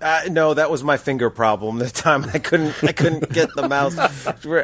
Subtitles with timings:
[0.00, 1.78] Uh, no, that was my finger problem.
[1.78, 3.96] The time I couldn't, I couldn't get the mouse.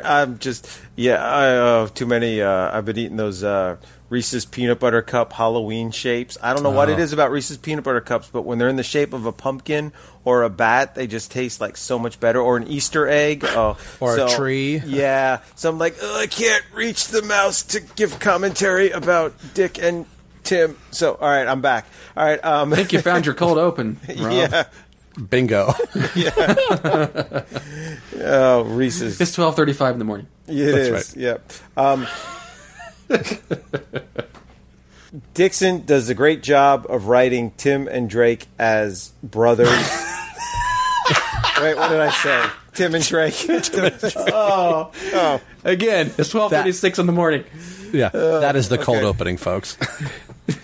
[0.05, 1.23] I'm just, yeah.
[1.23, 2.41] I, uh, too many.
[2.41, 3.77] Uh, I've been eating those uh,
[4.09, 6.39] Reese's peanut butter cup Halloween shapes.
[6.43, 8.77] I don't know what it is about Reese's peanut butter cups, but when they're in
[8.77, 9.93] the shape of a pumpkin
[10.25, 12.41] or a bat, they just taste like so much better.
[12.41, 14.81] Or an Easter egg, oh, Or a tree.
[14.87, 15.41] Yeah.
[15.55, 20.07] So I'm like, I can't reach the mouse to give commentary about Dick and
[20.45, 20.79] Tim.
[20.93, 21.87] So all right, I'm back.
[22.17, 22.43] All right.
[22.45, 24.01] Um, I think you found your cold open.
[24.09, 24.33] Rob.
[24.33, 24.65] yeah.
[25.17, 25.75] Bingo.
[26.15, 27.45] Yeah.
[28.21, 29.21] oh, Reese's.
[29.21, 30.27] It's twelve thirty-five in the morning.
[30.47, 31.53] It That's is, Yep.
[31.77, 32.07] Um,
[35.35, 39.69] Dixon does a great job of writing Tim and Drake as brothers.
[41.61, 42.47] Wait, what did I say?
[42.75, 43.35] Tim and Drake.
[43.49, 45.41] oh, oh.
[45.65, 47.45] Again, it's twelve thirty-six in the morning.
[47.93, 49.07] yeah, that is the cold okay.
[49.07, 49.77] opening, folks.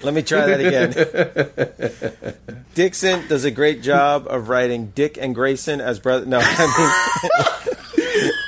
[0.02, 2.34] Let me try that again.
[2.74, 6.24] Dixon does a great job of writing Dick and Grayson as brother.
[6.26, 7.66] No, I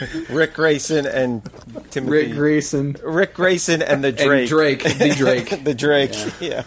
[0.09, 1.43] mean Rick Grayson and
[1.91, 2.11] Timothy.
[2.11, 4.29] Rick Grayson Rick Grayson and the Drake.
[4.31, 5.65] and Drake, the Drake.
[5.65, 6.13] the Drake.
[6.41, 6.63] Yeah.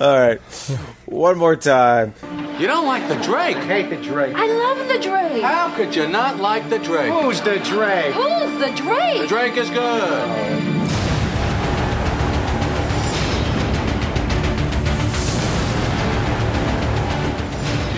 [0.00, 0.40] All right.
[1.04, 2.14] One more time.
[2.58, 3.58] You don't like the Drake.
[3.58, 4.34] hate the Drake.
[4.34, 5.42] I love the Drake.
[5.42, 7.12] How could you not like the Drake?
[7.12, 8.14] Who's the Drake?
[8.14, 9.20] Who's the Drake?
[9.22, 9.28] The Drake?
[9.28, 10.67] Drake is good.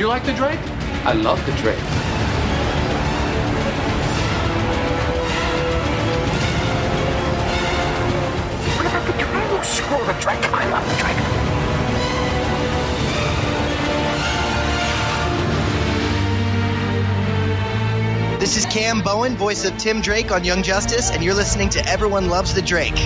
[0.00, 0.58] You like the Drake?
[1.04, 1.76] I love the Drake.
[8.76, 9.62] What about the Drake?
[9.62, 10.42] Screw the Drake.
[10.54, 11.20] I love the Drake.
[18.40, 21.86] This is Cam Bowen, voice of Tim Drake on Young Justice, and you're listening to
[21.86, 22.96] Everyone Loves the Drake.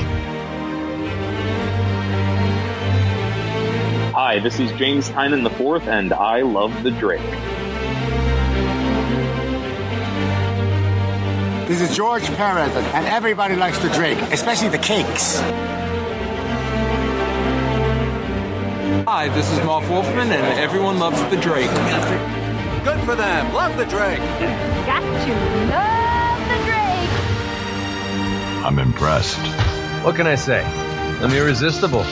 [4.35, 7.21] Hi, this is James Tynion IV, and I love the Drake.
[11.69, 15.39] This is George Perez, and everybody likes the Drake, especially the cakes.
[19.07, 21.71] Hi, this is Marv Wolfman, and everyone loves the Drake.
[22.83, 23.55] Good for them.
[23.55, 24.19] Love the Drake.
[24.19, 25.33] Got to
[25.71, 27.11] love the Drake.
[28.67, 29.39] I'm impressed.
[30.05, 30.65] What can I say?
[31.23, 32.05] I'm irresistible.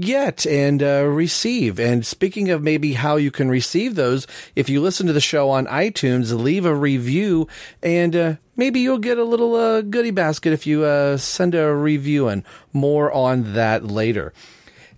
[0.00, 1.78] get and uh, receive.
[1.78, 5.50] And speaking of maybe how you can receive those, if you listen to the show
[5.50, 7.48] on iTunes, leave a review
[7.82, 11.74] and uh, maybe you'll get a little uh, goodie basket if you uh, send a
[11.74, 12.42] review and
[12.72, 14.32] more on that later.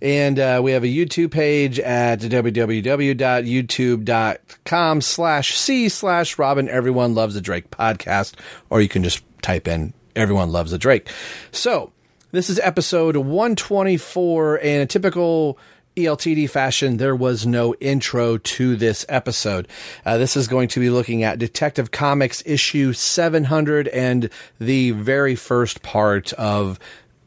[0.01, 7.35] And uh, we have a YouTube page at www.youtube.com slash C slash Robin Everyone Loves
[7.35, 8.35] a Drake podcast,
[8.69, 11.09] or you can just type in Everyone Loves a Drake.
[11.51, 11.91] So
[12.31, 15.57] this is episode 124 and a typical
[15.97, 19.67] ELTD fashion, there was no intro to this episode.
[20.05, 24.29] Uh, this is going to be looking at Detective Comics issue 700 and
[24.59, 26.79] the very first part of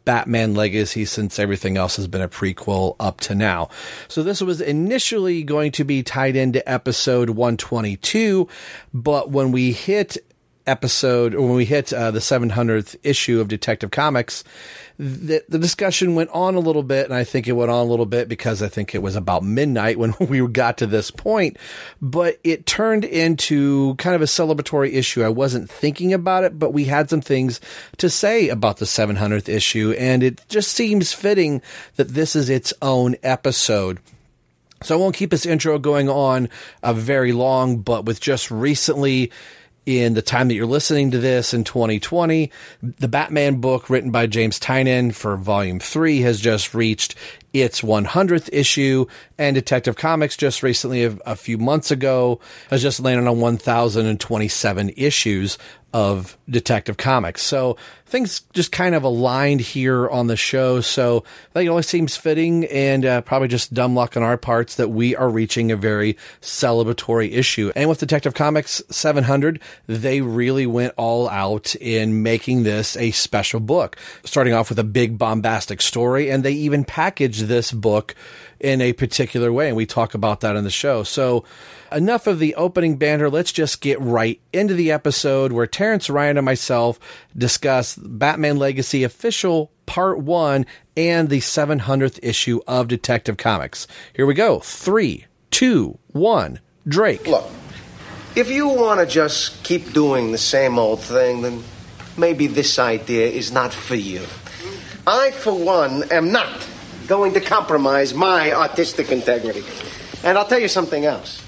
[0.05, 3.69] Batman Legacy since everything else has been a prequel up to now.
[4.09, 8.49] So this was initially going to be tied into episode 122,
[8.95, 10.17] but when we hit
[10.67, 14.45] episode, when we hit uh, the 700th issue of Detective Comics,
[14.99, 17.89] the, the discussion went on a little bit, and I think it went on a
[17.91, 21.57] little bit because I think it was about midnight when we got to this point,
[22.03, 25.23] but it turned into kind of a celebratory issue.
[25.23, 27.61] I wasn't thinking about it, but we had some things
[27.97, 31.63] to say about the 700th issue, and it just seems fitting
[31.97, 34.01] that this is its own episode.
[34.83, 36.49] So I won't keep this intro going on
[36.83, 39.31] uh, very long, but with just recently
[39.99, 42.51] in the time that you're listening to this in 2020,
[42.83, 47.15] the Batman book written by James Tynion for volume three has just reached
[47.53, 49.07] its 100th issue
[49.37, 52.39] and Detective Comics just recently a, few months ago
[52.71, 55.59] has just landed on 1027 issues
[55.93, 57.43] of Detective Comics.
[57.43, 57.77] So
[58.07, 60.81] things just kind of aligned here on the show.
[60.81, 64.37] So I think it always seems fitting and uh, probably just dumb luck on our
[64.37, 67.73] parts that we are reaching a very celebratory issue.
[67.75, 73.61] And with Detective Comics 700, they really went all out in making this a special
[73.61, 76.31] book, starting off with a big bombastic story.
[76.31, 78.15] And they even packaged this book
[78.61, 79.69] in a particular way.
[79.69, 81.03] And we talk about that in the show.
[81.03, 81.45] So
[81.93, 83.31] enough of the opening banter.
[83.31, 86.99] Let's just get right into the episode where Terrence Ryan and myself
[87.37, 90.67] discuss Batman Legacy official part one
[90.97, 93.87] and the 700th issue of Detective Comics.
[94.15, 94.61] Here we go.
[94.61, 96.61] Three, two, one.
[96.87, 97.27] Drake.
[97.27, 97.51] Look,
[98.35, 101.63] if you want to just keep doing the same old thing, then
[102.17, 104.23] maybe this idea is not for you.
[105.07, 106.67] I, for one, am not
[107.07, 109.65] going to compromise my artistic integrity.
[110.23, 111.43] And I'll tell you something else.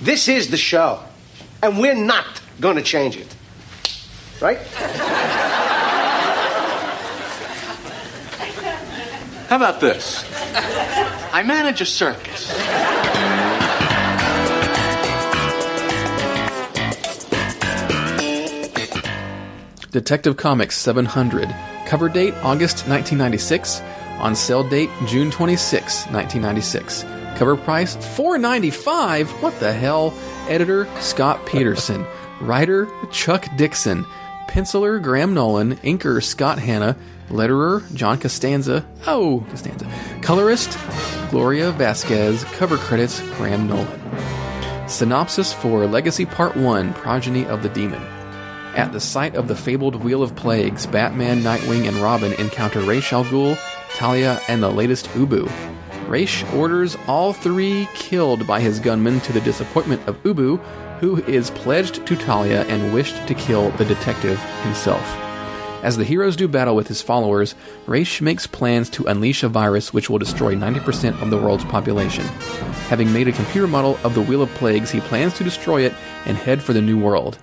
[0.00, 1.02] This is the show,
[1.62, 3.34] and we're not going to change it.
[4.40, 4.58] Right?
[9.48, 10.24] How about this?
[11.32, 12.48] I manage a circus.
[19.90, 21.48] Detective Comics 700.
[21.86, 23.80] Cover date August 1996.
[24.18, 27.17] On sale date June 26, 1996.
[27.38, 29.28] Cover price $4.95.
[29.40, 30.12] What the hell?
[30.48, 32.04] Editor Scott Peterson.
[32.40, 34.04] Writer Chuck Dixon.
[34.48, 35.76] Penciler Graham Nolan.
[35.76, 36.96] Inker Scott Hanna.
[37.28, 38.84] Letterer John Costanza.
[39.06, 39.88] Oh, Costanza.
[40.20, 40.76] Colorist
[41.30, 42.42] Gloria Vasquez.
[42.42, 44.88] Cover credits Graham Nolan.
[44.88, 48.02] Synopsis for Legacy Part 1 Progeny of the Demon.
[48.74, 53.12] At the site of the fabled Wheel of Plagues, Batman, Nightwing, and Robin encounter Ra's
[53.12, 53.56] al Ghul,
[53.94, 55.48] Talia, and the latest Ubu.
[56.08, 60.58] Ra's orders all three killed by his gunmen to the disappointment of Ubu,
[61.00, 65.04] who is pledged to Talia and wished to kill the detective himself.
[65.82, 67.54] As the heroes do battle with his followers,
[67.86, 72.24] Ra's makes plans to unleash a virus which will destroy 90% of the world's population.
[72.88, 75.94] Having made a computer model of the Wheel of Plagues, he plans to destroy it
[76.24, 77.38] and head for the New World.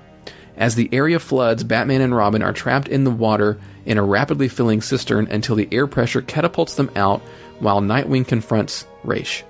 [0.58, 4.48] As the area floods, Batman and Robin are trapped in the water in a rapidly
[4.48, 7.22] filling cistern until the air pressure catapults them out
[7.60, 9.44] while Nightwing confronts Ra's.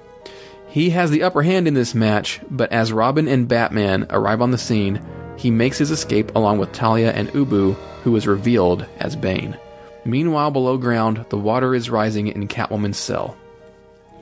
[0.70, 4.52] He has the upper hand in this match, but as Robin and Batman arrive on
[4.52, 5.02] the scene,
[5.38, 9.58] he makes his escape along with Talia and Ubu, who is revealed as Bane.
[10.04, 13.36] Meanwhile, below ground, the water is rising in Catwoman's cell.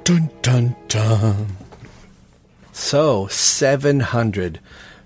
[0.04, 1.48] Dun dun dun.
[2.72, 4.60] So, 700.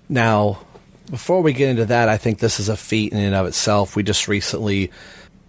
[0.08, 0.60] Now,
[1.10, 3.96] before we get into that, I think this is a feat in and of itself.
[3.96, 4.90] We just recently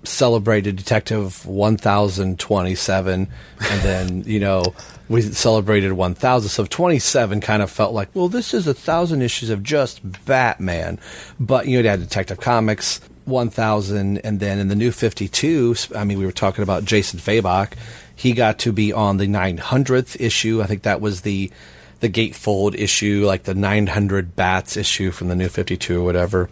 [0.04, 3.28] celebrated Detective 1027,
[3.60, 4.64] and then, you know,
[5.08, 6.50] we celebrated 1000.
[6.50, 11.00] So 27 kind of felt like, well, this is a thousand issues of just Batman.
[11.40, 16.04] But, you know, you had Detective Comics 1000, and then in the new 52, I
[16.04, 17.74] mean, we were talking about Jason Fabok.
[18.16, 20.62] He got to be on the 900th issue.
[20.62, 21.52] I think that was the
[22.00, 26.50] the gatefold issue, like the 900 bats issue from the new 52 or whatever.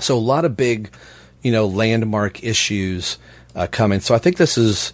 [0.00, 0.90] So a lot of big,
[1.42, 3.18] you know, landmark issues
[3.54, 4.00] uh, coming.
[4.00, 4.92] So I think this is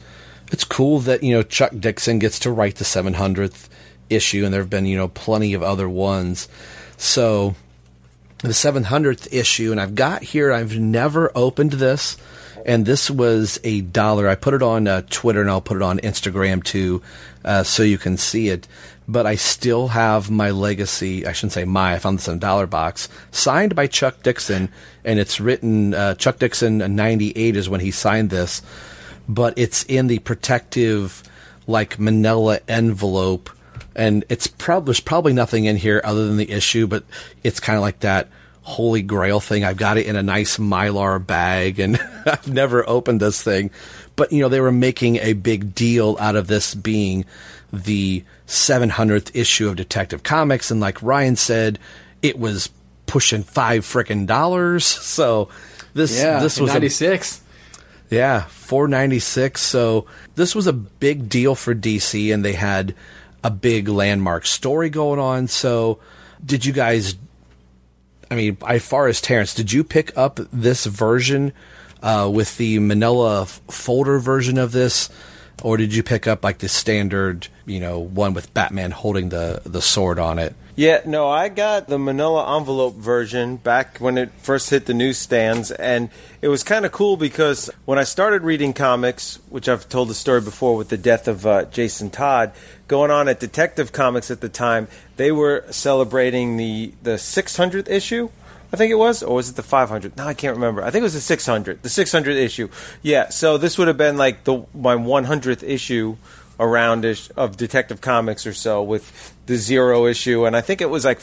[0.50, 3.68] it's cool that you know Chuck Dixon gets to write the 700th
[4.10, 6.48] issue, and there have been you know plenty of other ones.
[6.96, 7.54] So
[8.38, 10.52] the 700th issue, and I've got here.
[10.52, 12.16] I've never opened this,
[12.64, 14.28] and this was a dollar.
[14.28, 17.02] I put it on uh, Twitter and I'll put it on Instagram too,
[17.44, 18.66] uh, so you can see it.
[19.08, 21.26] But I still have my legacy.
[21.26, 21.94] I shouldn't say my.
[21.94, 24.68] I found this in a dollar box, signed by Chuck Dixon,
[25.02, 28.60] and it's written uh, Chuck Dixon '98 is when he signed this,
[29.26, 31.22] but it's in the protective,
[31.66, 33.48] like Manila envelope,
[33.96, 37.04] and it's probably there's probably nothing in here other than the issue, but
[37.42, 38.28] it's kind of like that
[38.68, 39.64] holy grail thing.
[39.64, 43.70] I've got it in a nice mylar bag and I've never opened this thing.
[44.14, 47.24] But, you know, they were making a big deal out of this being
[47.72, 50.70] the 700th issue of Detective Comics.
[50.70, 51.78] And like Ryan said,
[52.22, 52.70] it was
[53.06, 54.84] pushing five frickin' dollars.
[54.84, 55.48] So
[55.94, 57.40] this, Yeah, this was a- 96.
[58.10, 59.60] yeah, 496.
[59.60, 62.94] So this was a big deal for DC and they had
[63.44, 65.48] a big landmark story going on.
[65.48, 65.98] So
[66.44, 67.16] did you guys
[68.30, 71.54] I mean, as far as Terrence, did you pick up this version
[72.02, 75.08] uh, with the Manila folder version of this,
[75.62, 79.62] or did you pick up like the standard, you know, one with Batman holding the
[79.64, 80.54] the sword on it?
[80.78, 85.72] Yeah, no, I got the manila envelope version back when it first hit the newsstands,
[85.72, 86.08] and
[86.40, 90.14] it was kind of cool because when I started reading comics, which I've told the
[90.14, 92.52] story before with the death of uh, Jason Todd,
[92.86, 94.86] going on at Detective Comics at the time,
[95.16, 98.28] they were celebrating the the 600th issue.
[98.72, 100.16] I think it was, or was it the 500?
[100.16, 100.82] No, I can't remember.
[100.82, 102.68] I think it was the 600, the 600 issue.
[103.02, 106.16] Yeah, so this would have been like the my 100th issue
[106.60, 110.90] around ish of Detective Comics or so with the zero issue, and I think it
[110.90, 111.20] was like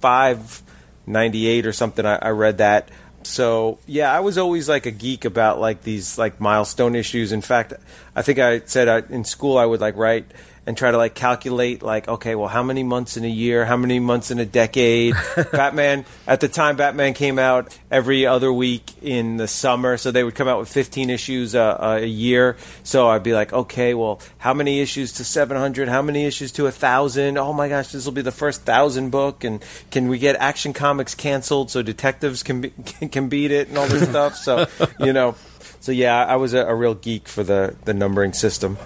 [0.00, 0.62] five
[1.06, 2.04] ninety eight or something.
[2.04, 2.88] I, I read that.
[3.22, 7.32] So yeah, I was always like a geek about like these like milestone issues.
[7.32, 7.74] In fact,
[8.16, 10.30] I think I said I, in school I would like write
[10.68, 13.78] and try to like calculate like okay, well, how many months in a year, how
[13.78, 15.14] many months in a decade?
[15.50, 20.22] Batman at the time, Batman came out every other week in the summer, so they
[20.22, 22.58] would come out with 15 issues uh, a year.
[22.84, 25.88] So I'd be like, okay, well, how many issues to 700?
[25.88, 27.38] How many issues to a thousand?
[27.38, 30.74] Oh my gosh, this will be the first thousand book, and can we get Action
[30.74, 32.70] Comics canceled so detectives can be,
[33.10, 34.36] can beat it and all this stuff?
[34.36, 34.66] So
[35.00, 35.34] you know,
[35.80, 38.76] so yeah, I was a, a real geek for the the numbering system.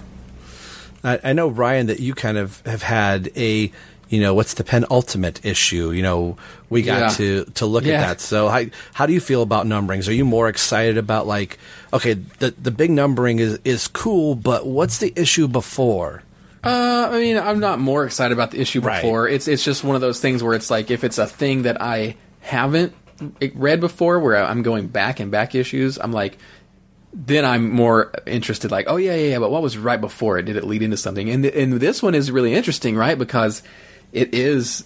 [1.03, 3.71] I, I know Ryan that you kind of have had a,
[4.09, 5.91] you know, what's the penultimate issue?
[5.91, 6.37] You know,
[6.69, 7.07] we got Yeah.
[7.17, 7.95] to to look Yeah.
[7.95, 8.21] at that.
[8.21, 10.07] So how how do you feel about numberings?
[10.07, 11.57] Are you more excited about like,
[11.91, 16.23] okay, the the big numbering is is cool, but what's the issue before?
[16.63, 19.01] Uh, I mean, I'm not more excited about the issue Right.
[19.01, 19.27] before.
[19.27, 21.81] It's it's just one of those things where it's like if it's a thing that
[21.81, 22.93] I haven't
[23.55, 26.37] read before, where I'm going back and back issues, I'm like,
[27.13, 28.71] then I'm more interested.
[28.71, 29.39] Like, oh yeah, yeah, yeah.
[29.39, 30.43] But what was right before it?
[30.43, 31.29] Did it lead into something?
[31.29, 33.17] And and this one is really interesting, right?
[33.17, 33.61] Because
[34.11, 34.85] it is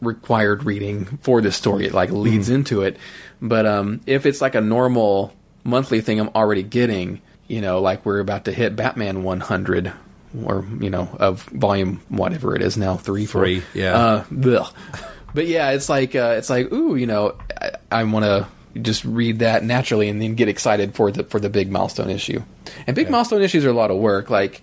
[0.00, 1.86] required reading for this story.
[1.86, 2.96] It like leads into it.
[3.40, 5.32] But um, if it's like a normal
[5.64, 7.22] monthly thing, I'm already getting.
[7.46, 9.90] You know, like we're about to hit Batman 100,
[10.44, 13.42] or you know, of volume whatever it is now, three, four.
[13.42, 13.96] Three, yeah.
[13.96, 14.24] Uh.
[15.34, 18.48] But yeah, it's like uh, it's like ooh, you know, I, I want to
[18.80, 22.42] just read that naturally and then get excited for the for the big milestone issue.
[22.86, 24.30] And big milestone issues are a lot of work.
[24.30, 24.62] Like,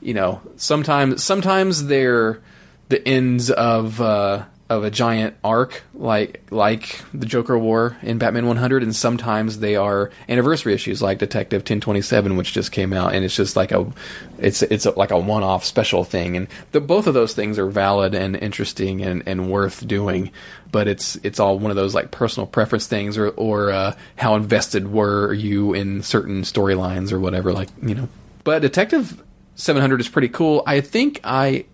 [0.00, 2.40] you know, sometimes sometimes they're
[2.88, 8.46] the ends of uh, of a giant arc, like like the Joker War in Batman
[8.46, 13.24] 100, and sometimes they are anniversary issues, like Detective 1027, which just came out, and
[13.24, 13.92] it's just like a
[14.38, 17.58] it's it's a, like a one off special thing, and the, both of those things
[17.58, 20.30] are valid and interesting and, and worth doing.
[20.70, 24.36] But it's it's all one of those like personal preference things, or or uh, how
[24.36, 28.08] invested were you in certain storylines or whatever, like you know.
[28.44, 29.20] But Detective
[29.56, 30.62] 700 is pretty cool.
[30.64, 31.64] I think I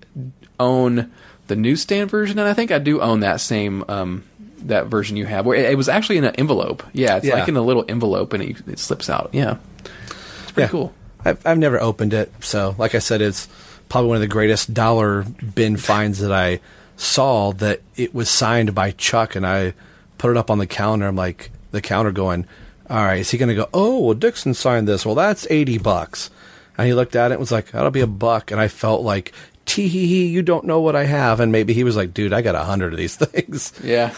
[0.58, 1.12] own
[1.46, 4.24] the newsstand version, and I think I do own that same um,
[4.58, 5.46] that version you have.
[5.46, 6.82] Where it, it was actually in an envelope.
[6.92, 7.34] Yeah, it's Yeah.
[7.34, 9.30] like in a little envelope, and it, it slips out.
[9.32, 10.68] Yeah, it's pretty Yeah.
[10.68, 10.94] cool.
[11.24, 13.48] I've, I've never opened it, so like I said, it's
[13.88, 16.60] probably one of the greatest dollar bin finds that I
[16.96, 17.52] saw.
[17.52, 19.74] That it was signed by Chuck, and I
[20.18, 21.06] put it up on the counter.
[21.06, 22.46] I'm like, the counter going,
[22.88, 23.68] all right, is he going to go?
[23.74, 25.04] Oh, well, Dixon signed this.
[25.04, 26.30] Well, that's eighty bucks.
[26.78, 28.50] And he looked at it and was like, that'll be a buck.
[28.50, 29.32] And I felt like,
[29.66, 31.40] tee hee hee, you don't know what I have.
[31.40, 33.72] And maybe he was like, dude, I got a hundred of these things.
[33.84, 34.14] Yeah,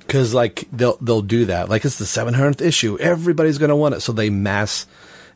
[0.00, 1.68] because like they'll they'll do that.
[1.70, 4.86] Like it's the 700th issue, everybody's gonna want it, so they mass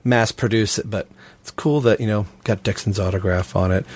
[0.04, 0.90] mass produce it.
[0.90, 1.08] But
[1.40, 3.86] it's cool that you know got Dixon's autograph on it.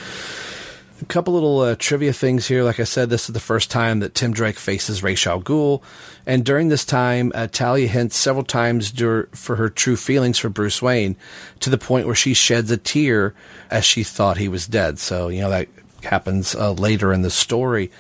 [1.03, 2.63] A couple little uh, trivia things here.
[2.63, 5.83] Like I said, this is the first time that Tim Drake faces Ra's al Ghul,
[6.27, 10.49] and during this time, uh, Talia hints several times dur- for her true feelings for
[10.49, 11.17] Bruce Wayne,
[11.59, 13.35] to the point where she sheds a tear
[13.69, 15.01] as she thought he was dead.
[15.01, 15.69] So you know that
[16.05, 17.91] happens uh, later in the story.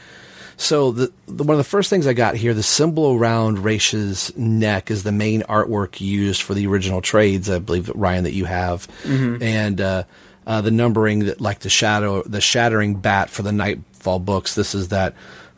[0.56, 4.32] So the, the one of the first things I got here, the symbol around Raish's
[4.36, 7.50] neck is the main artwork used for the original trades.
[7.50, 9.42] I believe Ryan that you have, Mhm.
[9.42, 10.04] and uh,
[10.46, 14.54] uh, the numbering that like the shadow, the shattering bat for the Knightfall books.
[14.54, 15.14] This is that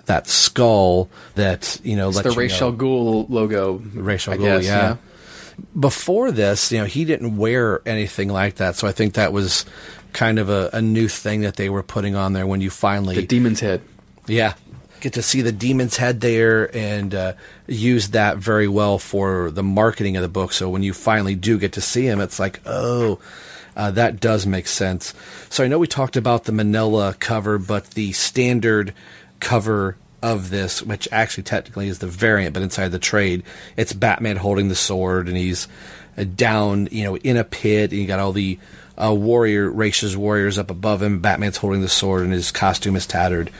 [0.06, 2.08] that skull that you know.
[2.10, 3.82] It's the you Ra's al know- Ghul logo.
[3.94, 4.96] Ra's al I guess, yeah.
[5.78, 9.64] Before this, you know, he didn't wear anything like that, so I think that was
[10.12, 13.14] kind of a, a new thing that they were putting on there when you finally
[13.16, 13.80] The demon's head.
[14.26, 14.54] yeah.
[15.00, 17.32] Get to see the demon's head there and uh,
[17.66, 20.52] use that very well for the marketing of the book.
[20.54, 23.18] So when you finally do get to see him, it's like, oh,
[23.76, 25.14] uh, that does make sense.
[25.50, 28.94] So I know we talked about the manila cover, but the standard
[29.40, 33.42] cover of this, which actually technically is the variant, but inside the trade,
[33.76, 35.68] it's Batman holding the sword and he's
[36.16, 38.58] uh, down, you know, in a pit, and you got all the
[38.96, 41.20] uh, warrior races warriors up above him.
[41.20, 43.50] Batman's holding the sword, and his costume is tattered.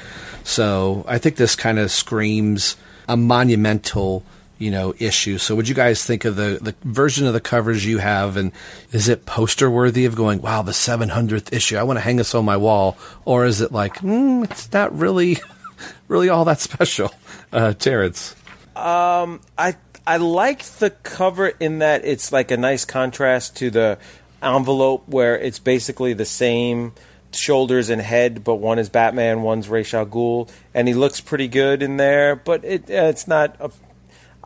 [0.44, 2.76] So I think this kind of screams
[3.09, 4.23] a monumental,
[4.64, 5.37] you know, issue.
[5.37, 8.50] So would you guys think of the the version of the covers you have, and
[8.92, 11.76] is it poster worthy of going, wow, the 700th issue?
[11.76, 14.99] I want to hang this on my wall, or is it like, mm, it's not
[14.99, 15.37] really,
[16.09, 17.12] really all that special?
[17.52, 18.35] Uh, Terrence.
[18.75, 23.99] Um, I I like the cover in that it's like a nice contrast to the
[24.42, 26.94] envelope where it's basically the same
[27.33, 31.49] shoulders and head, but one is Batman, one's Ra's al Ghul, and he looks pretty
[31.49, 32.35] good in there.
[32.35, 33.56] But it uh, it's not.
[33.61, 33.71] A,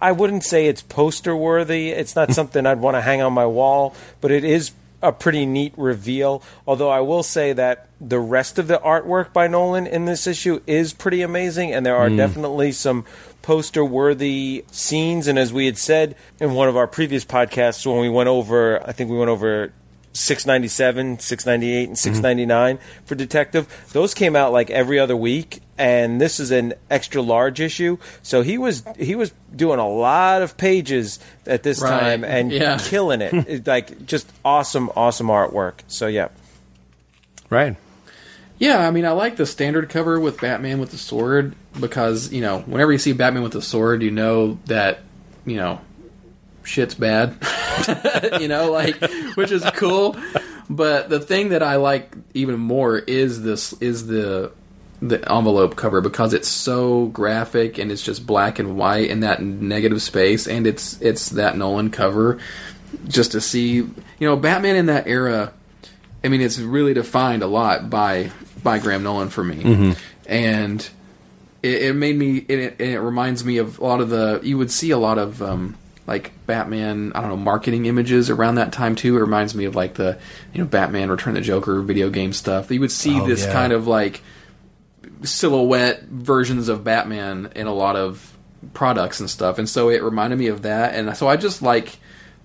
[0.00, 1.90] I wouldn't say it's poster worthy.
[1.90, 5.46] It's not something I'd want to hang on my wall, but it is a pretty
[5.46, 6.42] neat reveal.
[6.66, 10.60] Although I will say that the rest of the artwork by Nolan in this issue
[10.66, 12.16] is pretty amazing, and there are Mm.
[12.16, 13.04] definitely some
[13.42, 15.26] poster worthy scenes.
[15.28, 18.82] And as we had said in one of our previous podcasts, when we went over,
[18.86, 19.72] I think we went over
[20.12, 25.60] 697, 698, and 699 for Detective, those came out like every other week.
[25.78, 30.42] And this is an extra large issue, so he was he was doing a lot
[30.42, 31.90] of pages at this Right.
[32.00, 32.78] time and Yeah.
[32.82, 33.32] killing it.
[33.32, 35.74] It, like just awesome, awesome artwork.
[35.86, 36.28] So yeah,
[37.48, 37.76] Right.
[38.58, 42.40] Yeah, I mean, I like the standard cover with Batman with the sword because you
[42.40, 44.98] know, whenever you see Batman with the sword, you know that
[45.46, 45.80] you know
[46.68, 47.34] shit's bad.
[48.40, 48.96] you know, like
[49.34, 50.16] which is cool.
[50.70, 54.52] But the thing that I like even more is this is the
[55.00, 59.40] the envelope cover because it's so graphic and it's just black and white in that
[59.40, 62.38] negative space and it's it's that Nolan cover
[63.06, 65.52] just to see you know Batman in that era
[66.24, 68.32] I mean it's really defined a lot by
[68.64, 69.96] by Graham Nolan for me Mhm.
[70.26, 70.88] and
[71.62, 74.58] it, it made me it, it, it reminds me of a lot of the you
[74.58, 75.76] would see a lot of um,
[76.08, 79.76] like Batman I don't know marketing images around that time too it reminds me of
[79.76, 80.18] like the
[80.52, 83.44] you know Batman Return of the Joker video game stuff you would see Oh, this
[83.46, 83.52] yeah.
[83.52, 84.22] kind of like
[85.22, 88.36] silhouette versions of Batman in a lot of
[88.74, 90.94] products and stuff, and so it reminded me of that.
[90.94, 91.96] And so I just like,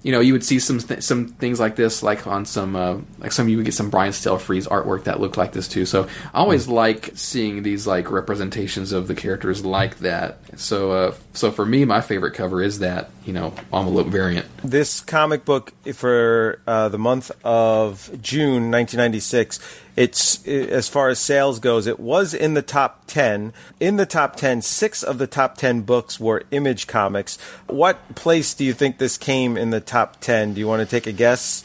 [0.01, 2.97] you know, you would see some th- some things like this, like on some uh,
[3.19, 5.85] like some you would get some Brian Stelfreeze artwork that looked like this too.
[5.85, 10.39] So I always like seeing these like representations of the characters like that.
[10.59, 14.45] So uh, so for me, my favorite cover is that you know envelope variant.
[14.63, 19.59] this comic book for uh, the month of June 1996.
[19.95, 23.53] It's i as far as sales goes, it was in the top 10.
[23.79, 27.37] In the top 10, six of the top 10 books were Image Comics.
[27.67, 30.55] What place do you think this came in the top 10?
[30.55, 31.63] Do you want to take a guess?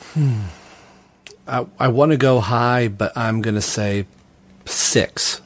[1.46, 4.04] I, I want to go high, but I'm going to say
[4.66, 5.40] six.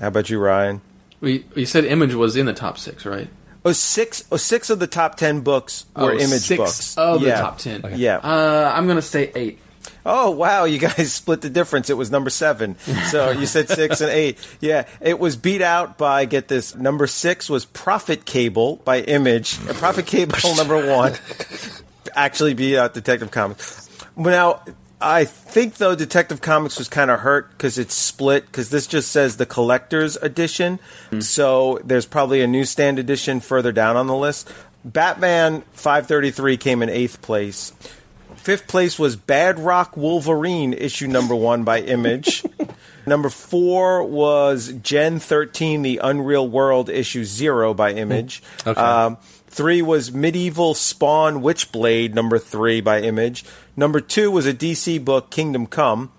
[0.00, 0.80] How about you, Ryan?
[1.20, 3.28] We you said Image was in the top six, right?
[3.66, 6.98] Oh, six, oh, six of the top 10 books were Oh, Image six books.
[6.98, 7.40] of the Yeah.
[7.40, 7.82] top ten.
[7.96, 8.16] Yeah.
[8.18, 9.58] uh, I'm gonna say eight.
[10.06, 11.88] Oh wow, you guys split the difference.
[11.88, 12.76] It was number seven.
[13.10, 14.36] So you said six and eight.
[14.60, 16.74] Yeah, it was beat out by get this.
[16.74, 19.58] Number six was Prophet Cable by Image.
[19.66, 21.14] Uh, Prophet Cable number one
[22.14, 23.88] actually beat out Detective Comics.
[24.16, 24.60] Now
[25.04, 29.10] I think though Detective Comics was kind of hurt because it's split because this just
[29.10, 30.80] says the collector's edition.
[31.20, 34.50] So there's probably a newsstand edition further down on the list.
[34.82, 37.72] Batman 533 came in eighth place.
[38.36, 42.44] Fifth place was Badrock Wolverine, issue number one by Image.
[43.06, 48.42] number four was Gen 13, The Unreal World, issue zero by Image.
[48.66, 48.78] Okay.
[48.78, 53.46] Um, three was Medieval Spawn Witchblade, number three by Image.
[53.76, 56.12] Number two was a DC book, Kingdom Come.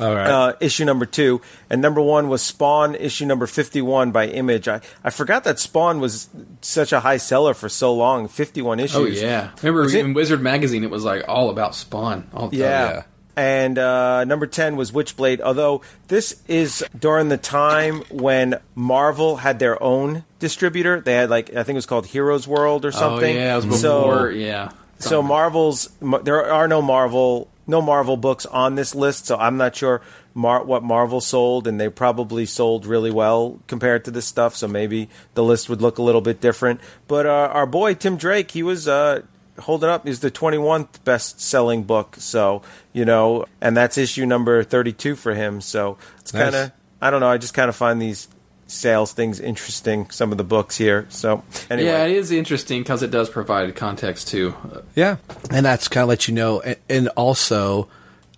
[0.00, 0.26] All right.
[0.26, 4.66] Uh, issue number two, and number one was Spawn, issue number fifty-one by Image.
[4.66, 6.30] I, I forgot that Spawn was
[6.62, 8.96] such a high seller for so long, fifty-one issues.
[8.96, 12.26] Oh yeah, remember Was it- in Wizard magazine it was like all about Spawn.
[12.32, 13.02] All, Yeah.
[13.34, 19.58] And uh, number 10 was Witchblade, although this is during the time when Marvel had
[19.58, 21.00] their own distributor.
[21.00, 23.34] They had, like, I think it was called Heroes World or something.
[23.34, 24.30] Oh, yeah, it was So- before.
[24.32, 24.72] yeah.
[25.02, 25.90] So Marvel's
[26.22, 30.02] there are no Marvel no Marvel books on this list, so I'm not sure
[30.34, 34.56] Mar- what Marvel sold, and they probably sold really well compared to this stuff.
[34.56, 36.80] So maybe the list would look a little bit different.
[37.06, 39.22] But uh, our boy Tim Drake, he was uh,
[39.60, 40.06] holding up.
[40.06, 42.16] He's the 21th best selling book.
[42.18, 42.62] So
[42.92, 45.60] you know, and that's issue number 32 for him.
[45.60, 46.42] So it's Nice.
[46.42, 47.28] kind of I don't know.
[47.28, 48.28] I just kind of find these
[48.72, 50.08] sales things interesting.
[50.10, 51.06] Some of the books here.
[51.10, 54.54] So anyway, Yeah, it is interesting because it does provide context too.
[54.94, 55.16] Yeah,
[55.50, 57.88] and that's kind of let you know, and, and also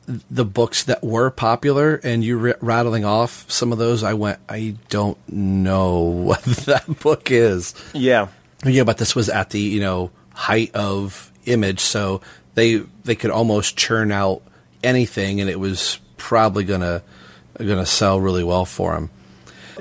[0.07, 4.03] the books that were popular, and you r- rattling off some of those.
[4.03, 7.75] I went, I don't know what that book is.
[7.95, 8.29] yeah.
[8.67, 12.23] Yeah, but this was at the you know height of Image, so
[12.55, 14.41] they they could almost churn out
[14.83, 17.03] anything, and it was probably gonna
[17.59, 19.11] gonna sell really well for them.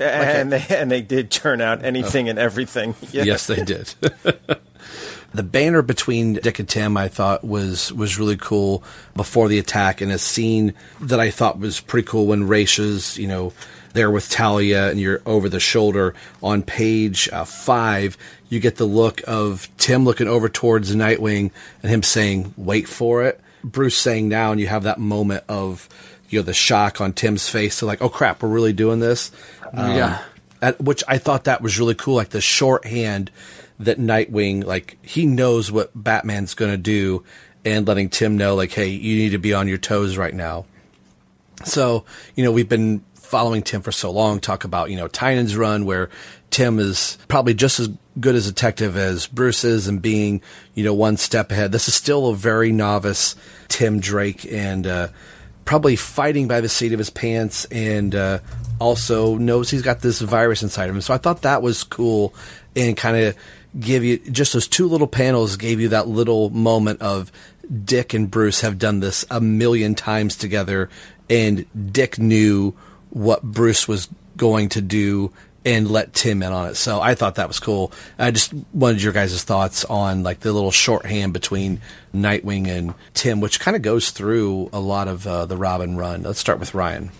[0.00, 2.94] And they and they did turn out anything and everything.
[3.12, 3.22] Yeah.
[3.22, 3.94] Yes, they did.
[5.34, 8.82] the banner between Dick and Tim, I thought was was really cool
[9.14, 13.28] before the attack, and a scene that I thought was pretty cool when Raisha's, you
[13.28, 13.52] know,
[13.92, 18.16] there with Talia, and you're over the shoulder on page uh, five.
[18.48, 21.50] You get the look of Tim looking over towards Nightwing
[21.82, 25.88] and him saying, "Wait for it." Bruce saying now, and you have that moment of
[26.28, 27.76] you know the shock on Tim's face.
[27.76, 29.30] So like, oh crap, we're really doing this.
[29.76, 30.22] Um, Yeah.
[30.62, 33.30] at, which I thought that was really cool, like the shorthand
[33.78, 37.24] that Nightwing, like he knows what Batman's going to do,
[37.64, 40.66] and letting Tim know, like, hey, you need to be on your toes right now.
[41.64, 45.56] So, you know, we've been following Tim for so long, talk about, you know, Tynion's
[45.56, 46.10] run where
[46.50, 47.88] Tim is probably just as
[48.20, 50.42] good as a detective as Bruce is and being,
[50.74, 51.72] you know, one step ahead.
[51.72, 53.34] This is still a very novice
[53.68, 55.08] Tim Drake and, uh,
[55.64, 58.38] probably fighting by the seat of his pants and, uh,
[58.80, 61.00] also knows he's got this virus inside of him.
[61.00, 62.34] So I thought that was cool
[62.76, 63.36] and kind of
[63.78, 67.32] give you just those two little panels gave you that little moment of
[67.84, 70.90] Dick and Bruce have done this a million times together
[71.28, 72.74] and Dick knew
[73.10, 75.32] what Bruce was going to do
[75.64, 76.74] and let Tim in on it.
[76.74, 77.90] So I thought that was cool.
[78.18, 81.80] I just wanted your guys' thoughts on like the little shorthand between
[82.14, 86.22] Nightwing and Tim, which kind of goes through a lot of uh, the Robin run.
[86.22, 87.10] Let's start with Ryan.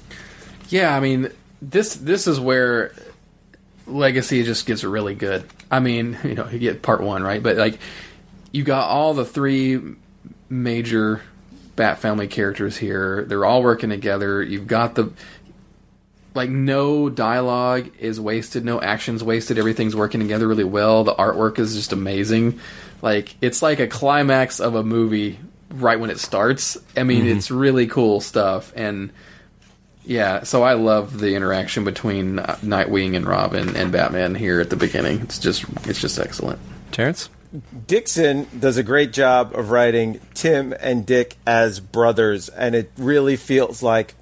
[0.69, 1.31] Yeah, I mean
[1.71, 2.93] this this is where
[3.87, 5.45] Legacy just gets really good.
[5.71, 7.79] I mean, you know, you get part one right, but like
[8.53, 9.81] you got all the three
[10.49, 11.23] major
[11.77, 13.25] Bat family characters here.
[13.25, 14.41] They're all working together.
[14.41, 15.11] You've got the
[16.33, 19.59] like no dialogue is wasted, no actions wasted.
[19.59, 21.03] Everything's working together really well.
[21.03, 22.61] The artwork is just amazing.
[23.03, 26.77] Like it's like a climax of a movie right when it starts.
[26.97, 27.37] I mean, Mhm.
[27.37, 29.11] it's really cool stuff and
[30.05, 34.71] yeah, so I love the interaction between uh, Nightwing and Robin and Batman here at
[34.71, 35.21] the beginning.
[35.23, 36.59] It's just it's just excellent.
[36.93, 37.29] Terrence?
[37.87, 43.37] Dixon does a great job of writing Tim and Dick as brothers, and it really
[43.37, 44.15] feels like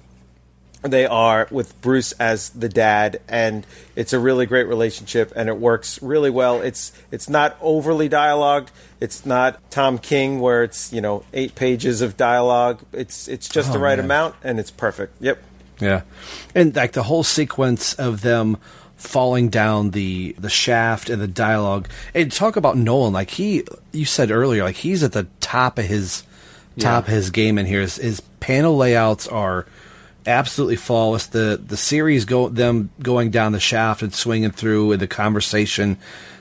[0.83, 3.65] they are with Bruce as the dad, and
[3.95, 6.61] it's a really great relationship, and it works really well.
[6.61, 8.69] It's it's not overly dialogued.
[8.99, 12.81] It's not Tom King where it's you know eight pages of dialogue.
[12.91, 14.05] It's it's just Oh, the right man.
[14.05, 15.15] amount, and it's perfect.
[15.21, 15.41] Yep.
[15.83, 16.01] Yeah,
[16.55, 18.57] and like the whole sequence of them
[18.95, 23.13] falling down the the shaft and the dialogue, and talk about Nolan.
[23.13, 26.23] Like he, you said earlier, like he's at the top of his
[26.79, 27.11] top Yeah.
[27.11, 27.81] of his game in here.
[27.81, 29.65] His, his panel layouts are
[30.25, 31.27] absolutely flawless.
[31.27, 35.97] The the series go them going down the shaft and swinging through, and the conversation,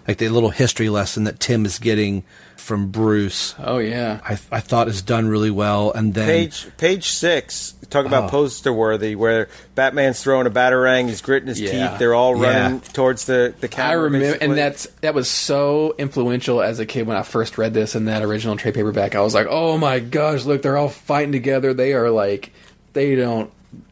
[0.07, 2.23] like the little history lesson that Tim is getting
[2.63, 3.55] from Bruce.
[3.59, 7.75] Oh yeah, I I thought is done really well, and then Page page six.
[7.91, 8.29] Talk about Oh.
[8.29, 11.89] poster worthy, where Batman's throwing a batarang, he's gritting his Yeah.
[11.91, 11.99] teeth.
[11.99, 12.63] They're all Yeah.
[12.63, 13.91] running towards the the camera.
[13.91, 14.47] I remember, basically.
[14.49, 18.07] and that's that was so influential as a kid when I first read this in
[18.07, 19.15] that original trade paperback.
[19.15, 21.75] I was like, "Oh my gosh, look, they're all fighting together.
[21.75, 22.51] They are like,
[22.95, 23.51] they don't,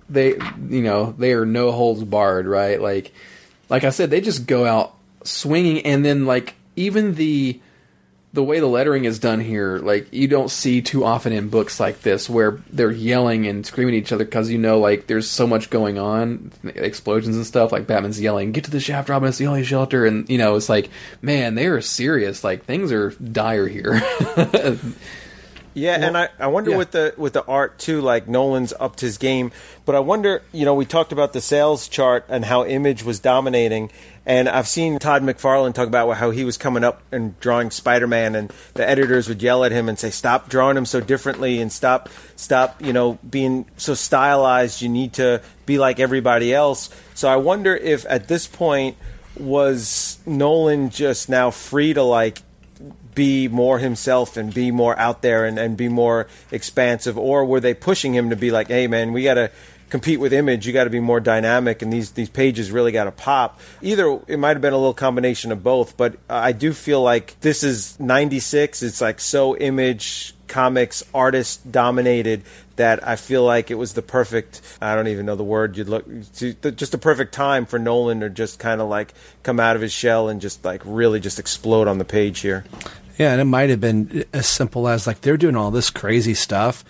[0.08, 0.28] they,
[0.70, 2.80] you know, they are no holds barred, right?
[2.80, 3.12] Like,
[3.68, 7.60] like I said, they just go out swinging, and then like even the
[8.32, 11.80] the way the lettering is done here, like you don't see too often in books
[11.80, 15.28] like this where they're yelling and screaming at each other because you know, like there's
[15.28, 17.72] so much going on, explosions and stuff.
[17.72, 19.28] Like Batman's yelling, "Get to the shaft, Robin!
[19.28, 20.90] It's the only shelter!" And you know, it's like,
[21.22, 22.44] man, they are serious.
[22.44, 24.00] Like things are dire here.
[25.72, 26.76] Yeah, and I, I wonder yeah.
[26.78, 29.52] with the with the art too, like Nolan's upped his game.
[29.84, 33.20] But I wonder, you know, we talked about the sales chart and how Image was
[33.20, 33.90] dominating,
[34.26, 38.06] and I've seen Todd McFarlane talk about how he was coming up and drawing Spider
[38.06, 41.60] Man, and the editors would yell at him and say, "Stop drawing him so differently,
[41.60, 44.82] and stop stop, you know, being so stylized.
[44.82, 48.96] You need to be like everybody else." So I wonder if at this point
[49.38, 52.42] was Nolan just now free to like
[53.14, 57.60] be more himself and be more out there and, and be more expansive or were
[57.60, 59.50] they pushing him to be like hey man we got to
[59.90, 63.04] compete with image you got to be more dynamic and these these pages really got
[63.04, 66.72] to pop either it might have been a little combination of both but i do
[66.72, 72.42] feel like this is 96 it's like so image comics artist dominated
[72.74, 75.88] that I feel like it was the perfect I don't even know the word you'd
[75.88, 79.82] look just a perfect time for Nolan to just kind of like come out of
[79.82, 82.64] his shell and just like really just explode on the page here.
[83.16, 86.34] Yeah, and it might have been as simple as like they're doing all this crazy
[86.34, 86.84] stuff.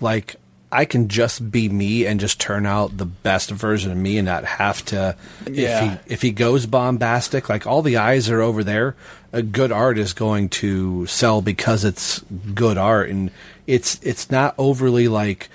[0.00, 0.34] Like
[0.72, 4.26] I can just be me and just turn out the best version of me and
[4.26, 5.16] not have to.
[5.50, 5.84] Yeah.
[5.84, 8.96] If he if he goes bombastic, like all the eyes are over there,
[9.32, 12.20] a good art is going to sell because it's
[12.54, 13.30] good art and
[13.66, 15.48] it's it's not overly like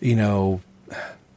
[0.00, 0.60] you know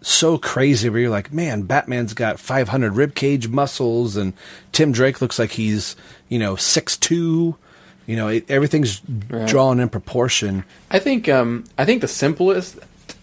[0.04, 4.34] so crazy where you're like, man, Batman's got 500 ribcage muscles and
[4.72, 5.96] Tim Drake looks like he's
[6.28, 7.56] you know six two.
[8.08, 9.48] You know, it, everything's Right.
[9.48, 10.66] drawn in proportion.
[10.90, 12.78] I think um, I think the simplest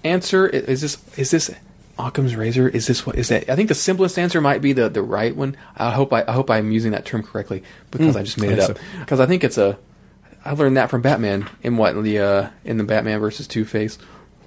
[0.04, 1.50] answer is this is this
[1.98, 2.68] Occam's razor.
[2.68, 3.48] Is this what is that?
[3.50, 5.56] I think the simplest answer might be the the right one.
[5.76, 8.58] I hope I, I hope I'm using that term correctly because Mm, I just made
[8.58, 8.78] I it up.
[9.00, 9.78] Because I think it's a
[10.44, 13.64] I learned that from Batman in what in the uh, in the Batman versus Two
[13.64, 13.98] Face.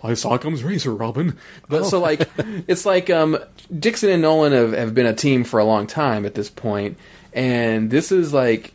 [0.04, 1.38] I saw Occam's razor, Robin.
[1.70, 2.28] But so like
[2.68, 3.38] it's like um,
[3.78, 6.98] Dixon and Nolan have, have been a team for a long time at this point,
[7.34, 8.74] and this is like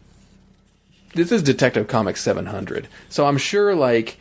[1.14, 2.88] this is Detective Comics 700.
[3.08, 4.18] So I'm sure like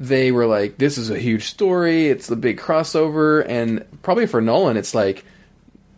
[0.00, 2.08] they were like, this is a huge story.
[2.08, 5.26] It's the big crossover, and probably for Nolan, it's like,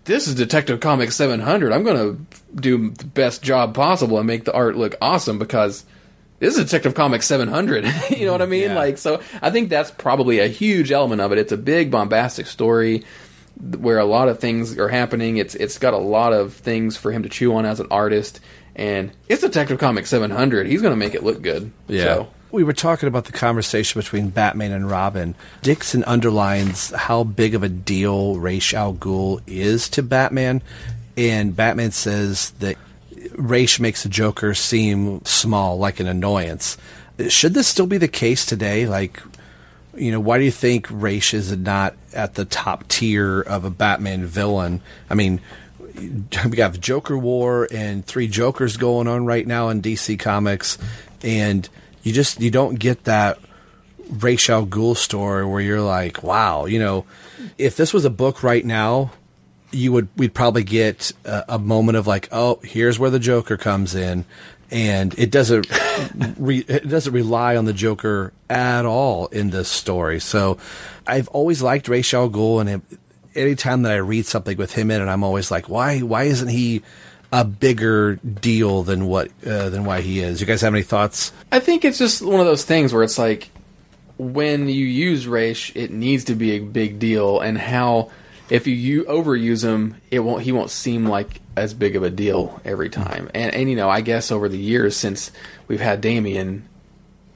[0.05, 1.73] this is Detective Comics 700.
[1.73, 2.17] I'm gonna
[2.53, 5.85] do the best job possible and make the art look awesome because
[6.41, 7.85] this is Detective Comics 700.
[8.11, 8.71] you know what I mean?
[8.71, 8.75] Yeah.
[8.75, 11.39] Like, so I think that's probably a huge element of it.
[11.39, 13.05] It's a big bombastic story
[13.61, 15.37] where a lot of things are happening.
[15.37, 18.41] It's it's got a lot of things for him to chew on as an artist,
[18.75, 20.67] and it's Detective Comics 700.
[20.67, 21.71] He's going to make it look good.
[22.05, 25.35] So, We were talking about the conversation between Batman and Robin.
[25.63, 30.61] Dixon underlines how big of a deal Ra's al Ghul is to Batman,
[31.17, 32.77] and Batman says that
[33.37, 36.77] Ra's makes the Joker seem small, like an annoyance.
[37.27, 38.87] Should this still be the case today?
[38.87, 39.23] Like,
[39.97, 43.71] you know, why do you think Ra's is not at the top tier of a
[43.71, 44.83] Batman villain?
[45.09, 45.41] I mean,
[45.97, 50.77] we got Joker War and three Jokers going on right now in DC Comics,
[51.23, 51.67] and
[52.03, 53.39] you just you don't get that
[54.11, 57.07] Ra's al Ghul story where you're like, wow, you know,
[57.59, 59.13] if this was a book right now,
[59.71, 63.57] you would we'd probably get a, a moment of like, oh, here's where the Joker
[63.57, 64.25] comes in,
[64.71, 65.67] and it doesn't
[66.39, 70.21] re, it doesn't rely on the Joker at all in this story.
[70.21, 70.59] So,
[71.07, 72.99] I've always liked Ra's al Ghul, and it,
[73.35, 76.49] anytime that I read something with him in it, I'm always like, why why isn't
[76.49, 76.83] he
[77.33, 80.41] a bigger deal than what uh, than why he is?
[80.41, 81.33] You guys have any thoughts?
[81.51, 83.51] I think it's just one of those things where it's like
[84.19, 88.11] when you use Ra's, it needs to be a big deal, and how
[88.51, 92.11] if you, you overuse him, it won't he won't seem like as big of a
[92.11, 93.31] deal every time.
[93.35, 95.33] And and you know, I guess over the years since
[95.69, 96.69] we've had Damian,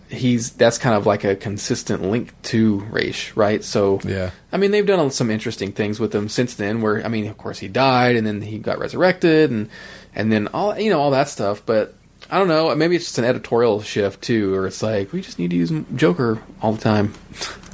[0.09, 3.63] he's that's kind of like a consistent link to Ra's, right?
[3.63, 4.31] So Yeah.
[4.53, 6.81] I mean, they've done some interesting things with him since then.
[6.81, 9.69] Where I mean, of course, he died, and then he got resurrected, and
[10.15, 11.63] and then all you know all that stuff.
[11.65, 11.95] But
[12.31, 12.75] I don't know.
[12.75, 15.73] Maybe it's just an editorial shift too, or it's like we just need to use
[15.95, 17.15] Joker all the time.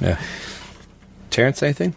[0.01, 0.19] Yeah.
[1.29, 1.95] Terrence, anything?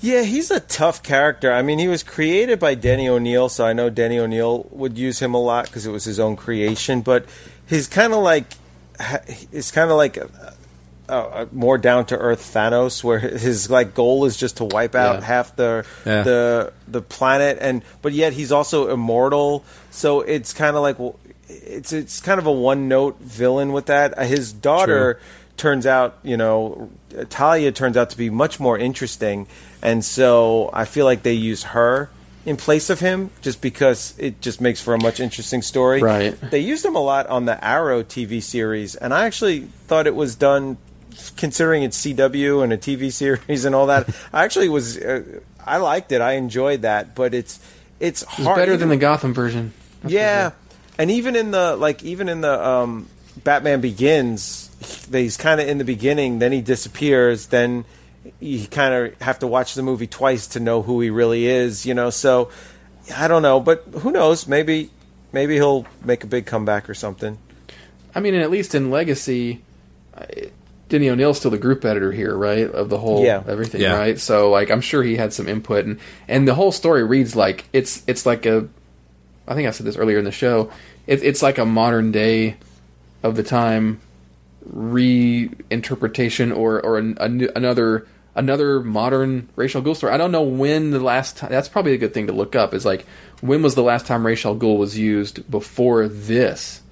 [0.00, 1.52] Yeah, he's a tough character.
[1.52, 5.20] I mean, he was created by Denny O'Neil, so I know Denny O'Neil would use
[5.20, 7.00] him a lot because it was his own creation.
[7.00, 7.24] But
[7.66, 8.52] he's kind of like
[9.52, 10.54] it's kind of like a,
[11.08, 14.94] a, a more down to earth Thanos, where his like goal is just to wipe
[14.94, 15.24] out Yeah.
[15.26, 16.22] half the Yeah.
[16.22, 19.64] the the planet, and but yet he's also immortal.
[19.90, 20.96] So it's kind of like
[21.48, 24.18] it's it's kind of a one note villain with that.
[24.18, 25.20] Uh, His daughter
[25.56, 26.90] turns out, you know,
[27.30, 29.46] Talia turns out to be much more interesting,
[29.82, 32.10] and so I feel like they use her
[32.46, 36.00] in place of him just because it just makes for a much interesting story.
[36.00, 36.40] Right.
[36.40, 40.14] They used him a lot on the Arrow TV series, and I actually thought it
[40.14, 40.78] was done
[41.36, 44.08] considering it's CW and a TV series and all that.
[44.32, 46.20] I actually was uh, I liked it.
[46.20, 47.58] I enjoyed that, but it's
[47.98, 49.72] it's hard better than the Gotham version.
[50.02, 50.56] That's yeah, sure.
[50.98, 53.08] and even in the like, even in the um,
[53.42, 54.70] Batman Begins,
[55.10, 57.84] he's kind of in the beginning, then he disappears, then
[58.40, 61.84] you kind of have to watch the movie twice to know who he really is,
[61.86, 62.10] you know.
[62.10, 62.50] So
[63.16, 64.46] I don't know, but who knows?
[64.48, 64.90] Maybe
[65.32, 67.38] maybe he'll make a big comeback or something.
[68.14, 69.62] I mean, and at least in Legacy,
[70.16, 70.24] uh,
[70.88, 72.70] Denny O'Neil's still the group editor here, right?
[72.70, 73.42] Of the whole Yeah.
[73.46, 73.96] everything, Yeah.
[73.98, 74.18] right?
[74.18, 77.64] So like, I'm sure he had some input, and and the whole story reads like
[77.72, 78.68] it's it's like a.
[79.48, 80.70] I think I said this earlier in the show.
[81.06, 82.56] It, it's like a modern day
[83.22, 84.00] of the time
[84.74, 90.12] reinterpretation or or an, a new- another another modern Ra's al Ghul story.
[90.12, 91.50] I don't know when the last time.
[91.50, 92.72] That's probably a good thing to look up.
[92.74, 93.04] Is like
[93.40, 96.82] when was the last time Ra's al Ghul was used before this?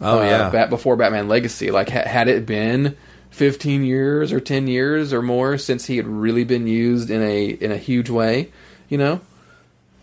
[0.00, 0.50] Oh, uh, yeah.
[0.50, 1.70] Bat, before Batman Legacy.
[1.70, 2.96] Like ha- had it been
[3.30, 7.46] 15 years or 10 years or more since he had really been used in a
[7.48, 8.50] in a huge way,
[8.88, 9.20] you know?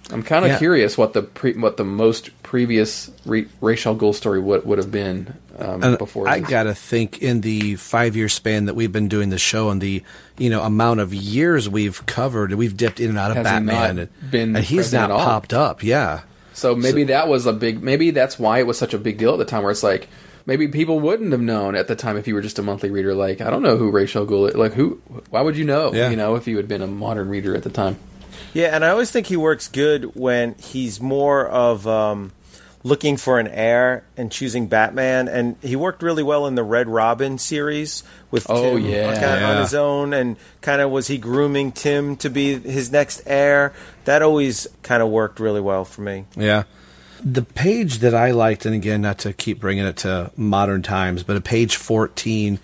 [0.10, 0.58] I'm kind of Yeah.
[0.58, 4.78] curious what the pre- what the most previous re- Ra's al Ghul story would would
[4.78, 6.30] have been um, And before.
[6.30, 6.50] I this.
[6.50, 10.02] gotta think in the five year span that we've been doing the show and the
[10.38, 13.96] you know amount of years we've covered, we've dipped in and out of Has Batman,
[13.96, 15.26] not and, been and he's not at all?
[15.26, 15.84] popped up.
[15.84, 16.22] Yeah,
[16.54, 17.84] So maybe that was a big.
[17.84, 19.64] Maybe that's why it was such a big deal at the time.
[19.64, 20.08] Where it's like
[20.46, 23.14] maybe people wouldn't have known at the time if you were just a monthly reader.
[23.14, 24.56] Like I don't know who Ra's al Ghul.
[24.56, 25.02] Like who?
[25.32, 25.94] Why would you know?
[25.94, 26.10] Yeah.
[26.10, 27.98] You know, if you had been a modern reader at the time.
[28.54, 32.32] Yeah, and I always think he works good when he's more of um,
[32.88, 35.28] looking for an heir and choosing Batman.
[35.28, 39.14] And he worked really well in the Red Robin series with Oh, Tim yeah.
[39.20, 42.92] kind of on his own, and kind of was he grooming Tim to be his
[42.92, 43.74] next heir?
[44.06, 46.26] That always kind of worked really well for me.
[46.36, 46.64] yeah.
[47.24, 51.24] The page that I liked, and again, not to keep bringing it to modern times,
[51.24, 52.60] but a page fourteen.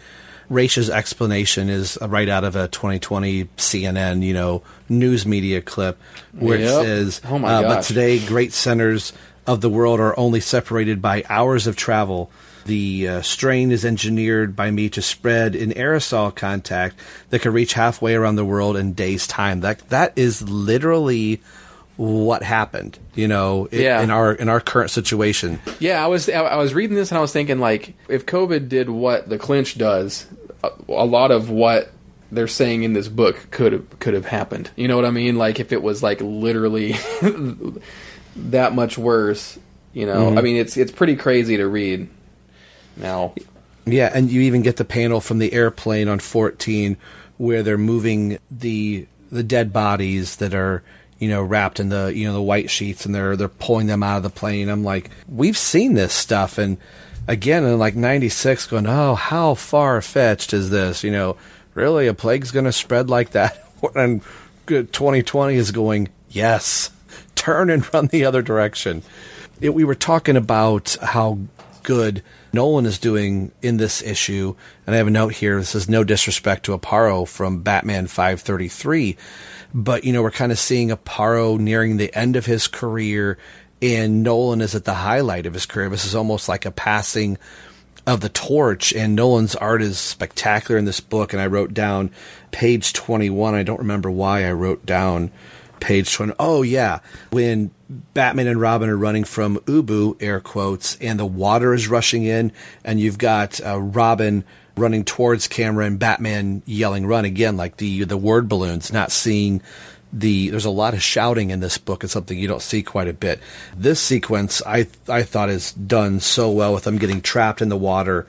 [0.52, 5.98] Raisha's explanation is right out of a 2020 CNN, you know, news media clip
[6.34, 9.14] where it says, Oh my uh, "But today, great centers
[9.48, 12.32] of the world are only separated by hours of travel.
[12.66, 16.96] The uh, strain is engineered by me to spread in aerosol contact
[17.30, 19.60] that can reach halfway around the world in days' time.
[19.60, 21.42] That that is literally
[21.98, 24.02] what happened, you know, i- Yeah.
[24.02, 25.60] in our in our current situation.
[25.80, 28.70] Yeah, I was I, I was reading this and I was thinking like if COVID
[28.70, 30.26] did what the Clench does,
[30.64, 31.92] a, a lot of what
[32.32, 34.72] they're saying in this book could have could have happened.
[34.78, 35.38] You know what I mean?
[35.38, 36.96] Like if it was like literally
[38.36, 39.58] that much worse.
[39.94, 40.38] You know, Mhm.
[40.38, 42.08] I mean it's it's pretty crazy to read.
[42.98, 43.34] Now,
[43.86, 46.96] Yeah, and you even get the panel from the airplane on 14
[47.38, 50.84] where they're moving the the dead bodies that are,
[51.20, 54.04] you know, wrapped in the, you know, the white sheets and they're they're pulling them
[54.04, 54.70] out of the plane.
[54.70, 56.78] I'm like, we've seen this stuff and
[57.28, 61.36] again in like 96 going, "Oh, how far-fetched is this?" You know,
[61.74, 63.66] really a plague's going to spread like that?
[63.96, 64.22] and
[64.68, 66.90] 2020 is going, "Yes.
[67.36, 69.04] Turn and run the other direction."
[69.64, 71.40] it, we were talking about how
[71.84, 75.58] good Nolan is doing in this issue, and I have a note here.
[75.58, 79.18] This is no disrespect to Aparo from Batman 533,
[79.74, 83.38] but you know we're kind of seeing Aparo nearing the end of his career,
[83.82, 85.90] and Nolan is at the highlight of his career.
[85.90, 87.38] This is almost like a passing
[88.06, 91.34] of the torch, and Nolan's art is spectacular in this book.
[91.34, 92.12] And I wrote down
[92.52, 93.56] page 21.
[93.56, 95.32] I don't remember why I wrote down
[95.84, 96.34] page 20.
[96.40, 97.00] Oh, yeah.
[97.32, 97.72] When
[98.14, 102.54] Batman and Robin are running from Ubu, air quotes, and the water is rushing in,
[102.86, 104.46] and you've got uh, Robin
[104.78, 109.62] running towards camera and Batman yelling run again, like the, the word balloons, not seeing
[110.16, 112.04] the there's a lot of shouting in this book.
[112.04, 113.40] It's something you don't see quite a bit.
[113.76, 117.76] This sequence I I thought is done so well with them getting trapped in the
[117.76, 118.28] water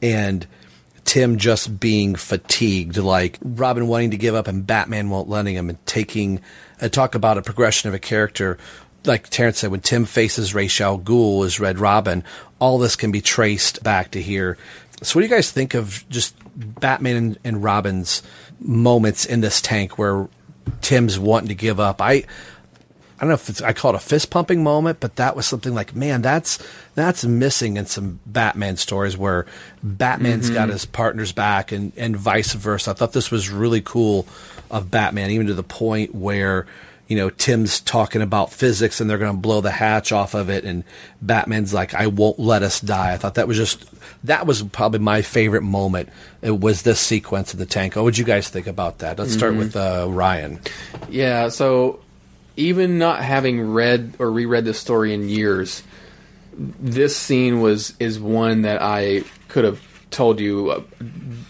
[0.00, 0.46] and
[1.04, 5.68] Tim just being fatigued, like Robin wanting to give up and Batman won't letting him,
[5.68, 6.40] and taking
[6.80, 8.58] and talk about a progression of a character.
[9.04, 12.24] Like Terrence said, when Tim faces Ra's al Ghul as Red Robin,
[12.58, 14.56] all this can be traced back to here.
[15.02, 18.22] So, what do you guys think of just Batman and, and Robin's
[18.60, 20.28] moments in this tank where
[20.80, 22.00] Tim's wanting to give up?
[22.00, 22.24] I
[23.16, 25.46] I don't know if it's, I call it a fist pumping moment, but that was
[25.46, 26.58] something like, man, that's
[26.94, 29.46] that's missing in some Batman stories where
[29.82, 30.54] Batman's Mhm.
[30.54, 32.90] got his partner's back and and vice versa.
[32.90, 34.26] I thought this was really cool
[34.70, 36.66] of Batman, even to the point where
[37.08, 40.48] you know Tim's talking about physics and they're going to blow the hatch off of
[40.48, 40.84] it, and
[41.20, 43.84] Batman's like, "I won't let us die." I thought that was just
[44.24, 46.08] that was probably my favorite moment.
[46.40, 47.94] It was this sequence of the tank.
[47.96, 49.18] What would you guys think about that?
[49.18, 49.58] Let's start Mhm.
[49.58, 50.60] with uh, Ryan.
[51.10, 52.00] Yeah, so
[52.56, 55.82] even not having read or reread this story in years,
[56.56, 59.80] this scene was is one that I could have
[60.14, 60.82] told you uh,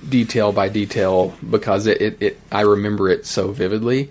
[0.08, 4.10] detail by detail because it, it, it I remember it so vividly.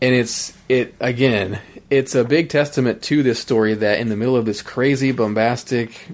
[0.00, 1.58] And it's it again,
[1.90, 6.08] it's a big testament to this story that in the middle of this crazy bombastic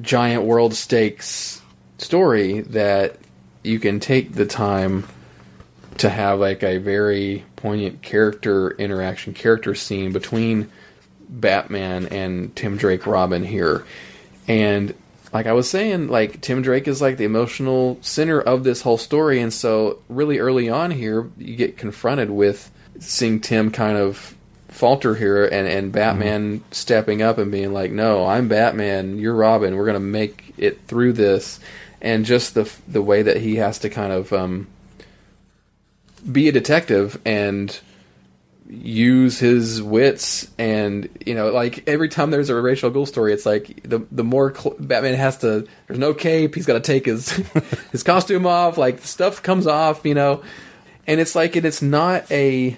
[0.00, 1.60] giant world stakes
[1.98, 3.16] story that
[3.62, 5.06] you can take the time
[5.98, 10.70] to have like a very poignant character interaction, character scene between
[11.28, 13.84] Batman and Tim Drake Robin here.
[14.46, 14.94] And
[15.36, 18.96] like I was saying, like Tim Drake is like the emotional center of this whole
[18.96, 22.70] story, and so really early on here, you get confronted with
[23.00, 24.34] seeing Tim kind of
[24.68, 26.72] falter here, and and Batman mm-hmm.
[26.72, 29.18] stepping up and being like, "No, I'm Batman.
[29.18, 29.76] You're Robin.
[29.76, 31.60] We're gonna make it through this,"
[32.00, 34.68] and just the the way that he has to kind of um,
[36.32, 37.78] be a detective and
[38.68, 43.32] use his wits and you know like every time there's a Ra's al Ghul story
[43.32, 46.80] it's like the the more cl- Batman has to there's no cape he's got to
[46.80, 47.30] take his
[47.92, 50.42] his costume off like stuff comes off you know?
[51.06, 52.76] And it's like and it's not a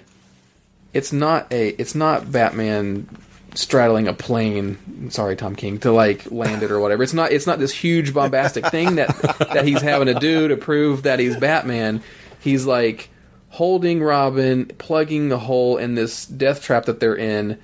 [0.93, 3.09] it's not a it's not Batman
[3.55, 7.03] straddling a plane sorry Tom King to like land it or whatever.
[7.03, 9.07] It's not it's not this huge bombastic thing that
[9.39, 12.03] that he's having to do to prove that he's Batman.
[12.39, 13.09] He's like
[13.49, 17.59] holding Robin, plugging the hole in this death trap that they're in.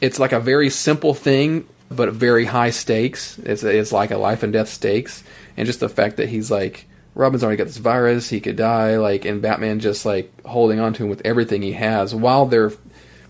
[0.00, 3.38] It's like a very simple thing, but very high stakes.
[3.40, 5.22] It's it's like a life and death stakes,
[5.56, 8.96] and just the fact that he's like Robin's already got this virus, he could die,
[8.96, 12.72] like, and Batman just like holding on to him with everything he has while they're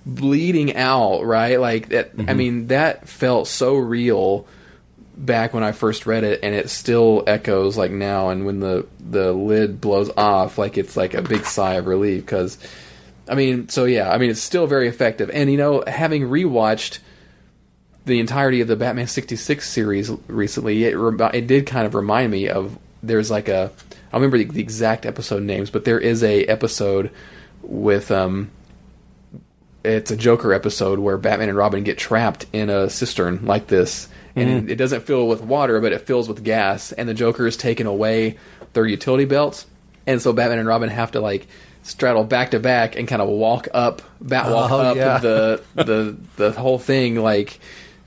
[0.05, 1.59] bleeding out, right?
[1.59, 2.16] Like that.
[2.16, 2.31] Mm-hmm.
[2.31, 4.47] I mean, that felt so real
[5.21, 8.31] back when I first read it, and it still echoes like now.
[8.31, 12.25] And when the the lid blows off, like it's like a big sigh of relief
[12.25, 12.59] because,
[13.29, 15.31] I mean, so yeah, I mean, it's still very effective.
[15.31, 16.99] And you know, having rewatched
[18.07, 21.95] the entirety of the Batman sixty six series recently, it re- it did kind of
[21.95, 23.71] remind me of there's like a
[24.12, 27.11] I remember the, the exact episode names, but there is a episode
[27.62, 28.51] with um
[29.83, 34.09] it's a Joker episode where Batman and Robin get trapped in a cistern like this,
[34.41, 34.70] and mm-hmm.
[34.70, 37.86] it doesn't fill with water, but it fills with gas, and the Joker is taking
[37.86, 38.38] away
[38.72, 39.66] their utility belts,
[40.07, 41.47] and so Batman and Robin have to like
[41.82, 45.18] straddle back to back and kind of walk up, bat walk oh, up yeah.
[45.18, 47.59] the the the whole thing like,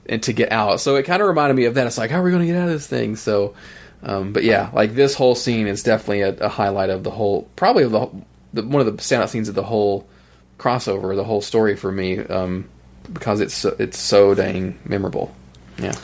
[0.07, 0.79] and to get out.
[0.79, 1.87] So it kind of reminded me of that.
[1.87, 3.15] It's like, how are we going to get out of this thing?
[3.15, 3.55] So,
[4.03, 7.49] um, but yeah, like this whole scene is definitely a, a highlight of the whole,
[7.55, 8.09] probably of the,
[8.53, 10.07] the, one of the standout scenes of the whole
[10.59, 12.69] crossover, the whole story for me, um,
[13.11, 15.33] because it's so, it's so dang memorable.
[15.77, 15.95] Yeah.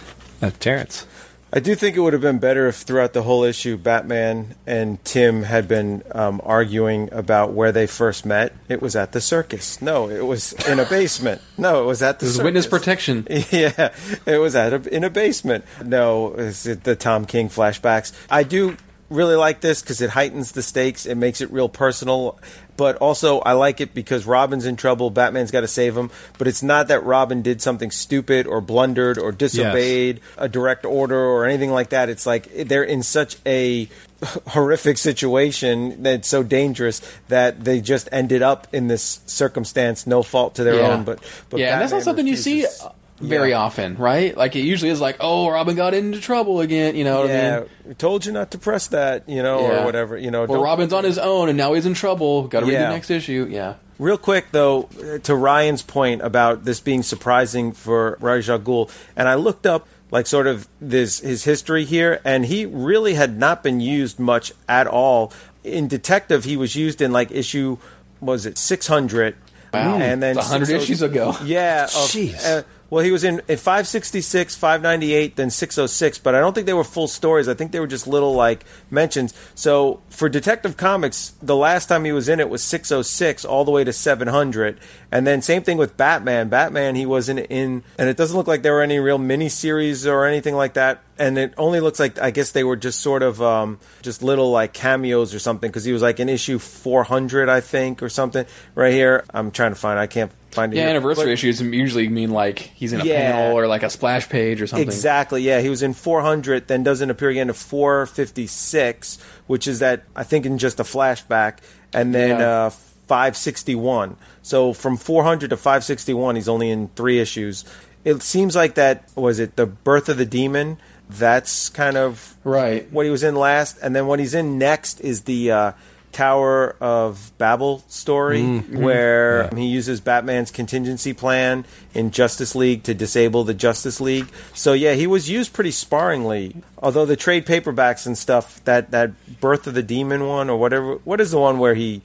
[0.41, 1.05] Uh, Terrence.
[1.51, 5.03] I do think it would have been better if throughout the whole issue, Batman and
[5.03, 8.53] Tim had been um, arguing about where they first met.
[8.67, 9.81] It was at the circus.
[9.81, 11.41] No, it was in a basement.
[11.57, 12.27] No, it was at the.
[12.27, 13.27] It was witness protection.
[13.51, 13.93] Yeah,
[14.27, 15.65] it was at a, in a basement.
[15.83, 18.13] No, it's the Tom King flashbacks.
[18.29, 18.77] I do
[19.09, 21.07] really like this because it heightens the stakes.
[21.07, 22.37] It makes it real personal
[22.79, 25.09] but also I like it because Robin's in trouble.
[25.09, 26.09] Batman's got to save him.
[26.37, 30.35] But it's not that Robin did something stupid or blundered or disobeyed yes.
[30.37, 32.07] a direct order or anything like that.
[32.07, 33.89] It's like they're in such a
[34.47, 40.55] horrific situation that's so dangerous that they just ended up in this circumstance, no fault
[40.55, 40.87] to their yeah.
[40.87, 41.03] own.
[41.03, 41.19] But,
[41.49, 42.47] but yeah, Batman and that's not something refuses.
[42.47, 42.87] you see
[43.19, 43.59] very yeah.
[43.59, 44.35] often, right?
[44.35, 46.95] Like it usually is like, oh, Robin got into trouble again.
[46.95, 47.95] You know what yeah, I mean?
[47.95, 49.81] Told you not to press that, you know, yeah.
[49.81, 50.17] or whatever.
[50.17, 52.47] You know, or Robin's on his own and now he's in trouble.
[52.47, 53.47] Got to read the next issue.
[53.49, 53.75] Yeah.
[53.99, 54.83] Real quick though,
[55.23, 59.89] to Ryan's point about this being surprising for Ra's al Ghul, and I looked up
[60.09, 64.53] like sort of this his history here, and he really had not been used much
[64.69, 65.33] at all.
[65.65, 67.77] In Detective, he was used in like issue
[68.21, 69.35] was it six hundred.
[69.73, 71.35] Wow, and then hundred issues ago.
[71.43, 72.43] Yeah, jeez.
[72.43, 76.73] Uh, well, he was in, in 566, 598, then 606, but I don't think they
[76.73, 77.47] were full stories.
[77.47, 79.33] I think they were just little like mentions.
[79.53, 83.71] So for Detective Comics, the last time he was in it was 606 all the
[83.71, 84.79] way to 700.
[85.11, 86.49] And then same thing with Batman.
[86.49, 90.25] Batman, he wasn't in, and it doesn't look like there were any real miniseries or
[90.25, 91.01] anything like that.
[91.19, 94.51] And it only looks like, I guess they were just sort of um, just little
[94.51, 98.45] like cameos or something because he was like in issue 400, I think, or something
[98.73, 99.25] right here.
[99.33, 100.77] I'm trying to find, I can't find it.
[100.77, 103.89] yeah, anniversary but, issues usually mean like he's in a yeah, panel or like a
[103.89, 104.87] splash page or something.
[104.87, 105.41] Exactly.
[105.41, 110.23] Yeah, he was in 400, then doesn't appear again to 456, which is that I
[110.23, 111.57] think in just a flashback,
[111.93, 112.65] and then yeah.
[112.65, 114.17] uh, 561.
[114.41, 117.65] So from 400 to 561, he's only in three issues.
[118.05, 120.77] It seems like that was it the birth of the demon.
[121.09, 125.01] That's kind of right what he was in last, and then what he's in next
[125.01, 125.51] is the.
[125.51, 125.71] Uh,
[126.11, 128.81] Tower of Babel story mm-hmm.
[128.81, 129.59] where yeah.
[129.59, 134.27] he uses Batman's contingency plan in Justice League to disable the Justice League.
[134.53, 136.55] So yeah, he was used pretty sparingly.
[136.79, 140.95] Although the trade paperbacks and stuff, that that Birth of the Demon one or whatever,
[141.03, 142.01] what is the one where he?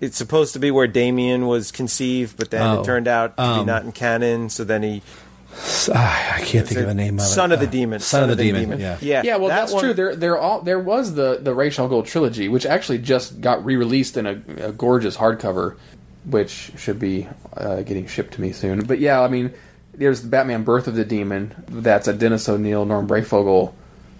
[0.00, 3.42] It's supposed to be where Damian was conceived, but then oh, it turned out to
[3.42, 4.48] um, be not in canon.
[4.48, 5.02] So then he
[5.94, 7.28] I can't think of the name of it.
[7.28, 8.00] Son of the Uh, Demon.
[8.00, 8.78] Son, of the, Demon.
[8.78, 8.98] Yeah.
[9.00, 9.94] yeah, yeah, well, that that's one- true.
[9.94, 13.64] There, there, all there was the the Ra's al Ghul trilogy, which actually just got
[13.64, 15.76] re-released in a, a gorgeous hardcover,
[16.24, 18.84] which should be uh, getting shipped to me soon.
[18.84, 19.52] But yeah, I mean,
[19.94, 21.54] there's the Batman: Birth of the Demon.
[21.68, 23.72] That's a Dennis O'Neil, Norm Breyfogle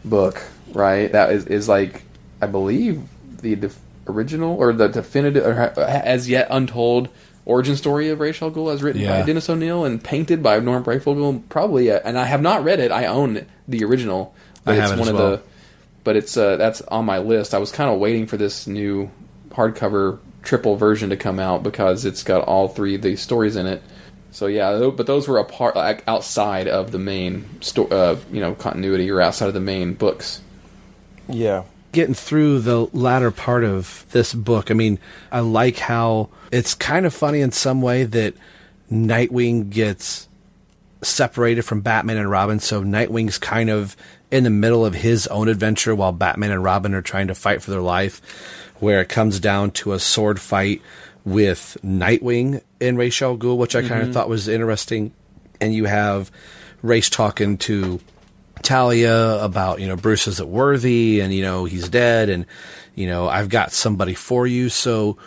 [0.05, 1.13] book, right?
[1.13, 2.03] That is, is like,
[2.41, 3.03] I believe,
[3.43, 7.09] the def- original or the definitive, or as yet untold
[7.49, 9.21] origin story of Ra's al Ghul, as written Yeah.
[9.21, 11.43] by Dennis O'Neil and painted by Norm Breyfogle.
[11.49, 12.93] Probably, uh, and I have not read it.
[12.93, 14.35] I own the original.
[14.65, 15.31] But I it's one as of well.
[15.33, 15.43] the
[16.05, 17.55] but it's uh, that's on my list.
[17.55, 19.11] I was kind of waiting for this new
[19.51, 23.67] hardcover triple version to come out because it's got all three of these stories in
[23.67, 23.83] it.
[24.31, 28.41] So yeah, but those were a part like, outside of the main sto- uh, you
[28.41, 30.41] know continuity or outside of the main books.
[31.29, 31.65] Yeah.
[31.93, 34.99] Getting through the latter part of this book, I mean,
[35.33, 38.35] I like how it's kind of funny in some way that
[38.93, 40.29] Nightwing gets
[41.03, 42.61] separated from Batman and Robin.
[42.61, 43.97] So Nightwing's kind of
[44.31, 47.63] in the middle of his own adventure while Batman and Robin are trying to fight
[47.63, 48.21] for their life,
[48.81, 50.83] where it comes down to a sword fight
[51.25, 54.13] with Nightwing and Ra's al Ghul, which I kind of mm-hmm.
[54.13, 55.13] thought was interesting.
[55.61, 56.31] And you have
[56.83, 58.01] Ra's talking to
[58.63, 62.47] Talia about, you know, Bruce isn't worthy and, you know, he's dead and,
[62.95, 64.69] you know, I've got somebody for you.
[64.69, 65.19] So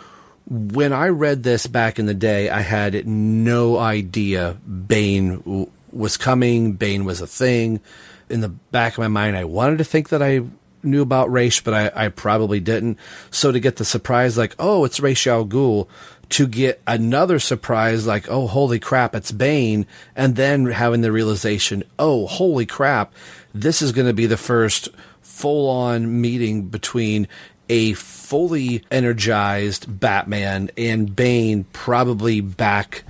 [0.48, 6.16] when I read this back in the day, I had no idea Bane w- was
[6.16, 7.80] coming, Bane was a thing.
[8.28, 10.42] In the back of my mind, I wanted to think that I
[10.82, 12.98] knew about Ra's, but I, I probably didn't.
[13.30, 15.86] So to get the surprise, like, oh, it's Ra's al Ghul,
[16.32, 21.84] to get another surprise, like, oh, holy crap, it's Bane, and then having the realization,
[21.98, 23.12] oh, holy crap,
[23.54, 24.88] this is going to be the first
[25.20, 27.28] full on meeting between
[27.68, 33.04] a fully energized Batman and Bane, probably back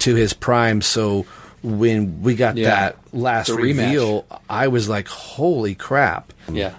[0.00, 0.80] to his prime.
[0.82, 1.26] So
[1.62, 2.70] when we got Yeah.
[2.70, 3.60] that last The rematch.
[3.86, 6.32] reveal, I was like, holy crap.
[6.52, 6.74] Yeah.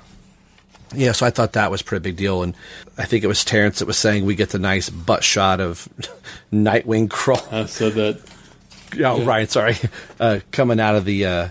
[0.96, 2.56] Yeah, so I thought that was pretty big deal, and
[2.98, 5.88] I think it was Terrence that was saying we get the nice butt shot of
[6.54, 7.44] Nightwing crawl.
[7.52, 8.20] I said that.
[8.94, 9.26] Oh, Yeah.
[9.26, 9.52] right.
[9.52, 9.76] Sorry,
[10.20, 11.50] uh, coming out of the uh,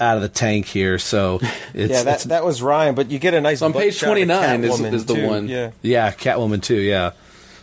[0.00, 0.98] out of the tank here.
[0.98, 3.60] So it's, yeah, that it's- that was Ryan, but you get a nice.
[3.60, 5.26] on butt page 29 is- is the too.
[5.28, 5.48] one.
[5.48, 6.80] Yeah, Yeah, Catwoman too.
[6.80, 7.10] Yeah,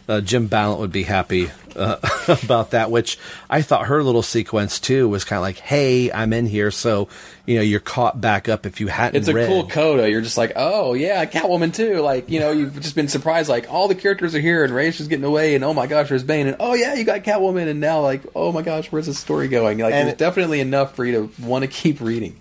[0.09, 1.97] uh, Jim Balent would be happy uh,
[2.43, 2.89] about that.
[2.89, 6.71] Which I thought her little sequence too was kind of like, "Hey, I'm in here,"
[6.71, 7.07] so
[7.45, 9.19] you know you're caught back up if you hadn't.
[9.19, 9.47] It's a read.
[9.47, 10.09] cool coda.
[10.09, 11.99] You're just like, oh yeah, Catwoman too.
[12.01, 13.49] Like you know, you've just been surprised.
[13.49, 16.09] Like all the characters are here, and Ra's is getting away, and oh my gosh,
[16.09, 19.05] there's Bane, and oh yeah, you got Catwoman, and now like, oh my gosh, where's
[19.05, 19.77] the story going?
[19.77, 22.35] Like, And there's definitely enough for you to want to keep reading.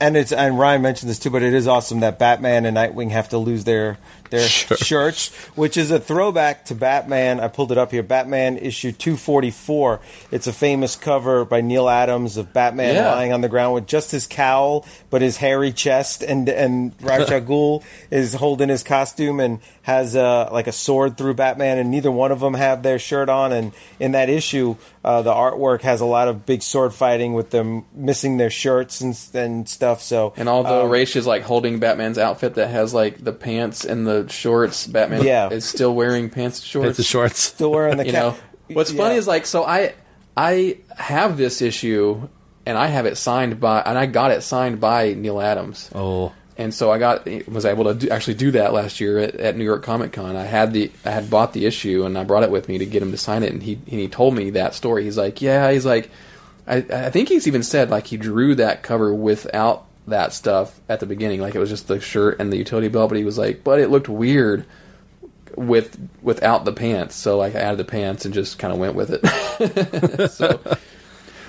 [0.00, 3.10] and it's and Ryan mentioned this too, but it is awesome that Batman and Nightwing
[3.10, 3.98] have to lose their
[4.30, 7.40] their shirts, which is a throwback to Batman.
[7.40, 8.02] I pulled it up here.
[8.02, 10.00] Batman issue two forty four.
[10.30, 13.12] It's a famous cover by Neal Adams of Batman Yeah.
[13.12, 17.30] lying on the ground with just his cowl, but his hairy chest, and and Ra's
[17.30, 21.90] al Ghul is holding his costume and has uh, like a sword through Batman, and
[21.90, 23.52] neither one of them have their shirt on.
[23.52, 27.50] And in that issue, uh, the artwork has a lot of big sword fighting with
[27.50, 30.02] them missing their shirts and and stuff.
[30.02, 33.84] So And although um, Ra's is like holding Batman's outfit that has like the pants
[33.84, 35.48] and the shorts, Batman Yeah.
[35.50, 36.88] is still wearing pants and shorts.
[36.90, 37.38] It's the shorts.
[37.40, 38.22] still wearing the you cap.
[38.22, 38.36] know
[38.74, 39.92] what's funny is like so i
[40.36, 42.28] i have this issue
[42.64, 46.32] and i have it signed by and i got it signed by neal adams Oh,
[46.56, 49.56] and so i got was able to do, actually do that last year at, at
[49.56, 52.44] new york comic con i had the i had bought the issue and i brought
[52.44, 54.50] it with me to get him to sign it and he and he told me
[54.50, 56.08] that story he's like yeah he's like
[56.68, 61.00] i i think he's even said like he drew that cover without that stuff at
[61.00, 63.38] the beginning like it was just the shirt and the utility belt but he was
[63.38, 64.64] like but it looked weird
[65.56, 67.14] with without the pants.
[67.14, 70.30] So like I added the pants and just kind of went with it.
[70.30, 70.60] so,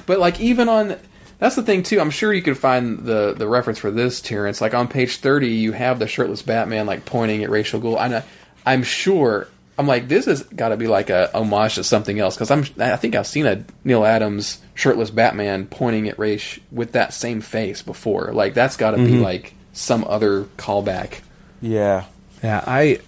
[0.05, 0.97] but like even on
[1.39, 1.99] that's the thing too.
[1.99, 4.61] I'm sure you could find the the reference for this, Terrence.
[4.61, 7.99] Like on page thirty, you have the shirtless Batman like pointing at Ra's al Ghul.
[7.99, 8.23] I know,
[8.65, 9.47] I'm sure.
[9.81, 12.65] I'm like this has got to be like a homage to something else because I'm
[12.79, 17.41] I think I've seen a Neal Adams shirtless Batman pointing at Ra's with that same
[17.41, 18.31] face before.
[18.33, 19.21] Like that's got to be Mhm.
[19.23, 21.21] like some other callback.
[21.61, 22.05] Yeah.
[22.43, 22.99] Yeah, I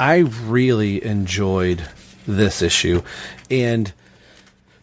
[0.00, 1.82] I really enjoyed
[2.26, 3.02] this issue,
[3.50, 3.92] and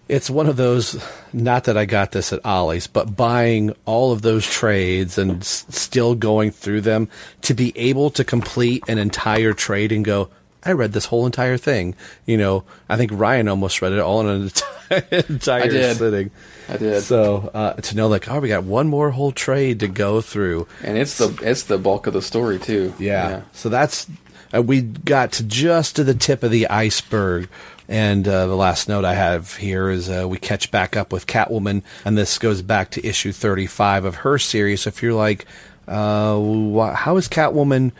[0.07, 1.01] it's one of those.
[1.31, 5.65] Not that I got this at Ollie's, but buying all of those trades and s-
[5.69, 7.07] still going through them
[7.43, 10.29] to be able to complete an entire trade and go.
[10.63, 11.95] I read this whole entire thing.
[12.25, 15.97] You know, I think Ryan almost read it all in an enti- entire I did.
[15.97, 16.31] sitting.
[16.67, 17.01] I did.
[17.01, 20.67] So uh, to know, like, oh, we got one more whole trade to go through.
[20.83, 22.93] And it's the it's the bulk of the story too.
[22.99, 23.43] Yeah.
[23.53, 24.07] So that's
[24.53, 27.47] uh, we got to just to the tip of the iceberg
[27.87, 31.25] And uh, the last note I have here is uh, we catch back up with
[31.25, 34.81] Catwoman, and this goes back to issue 35 of her series.
[34.81, 35.45] So if you're like,
[35.87, 37.91] uh, wh- how is Catwoman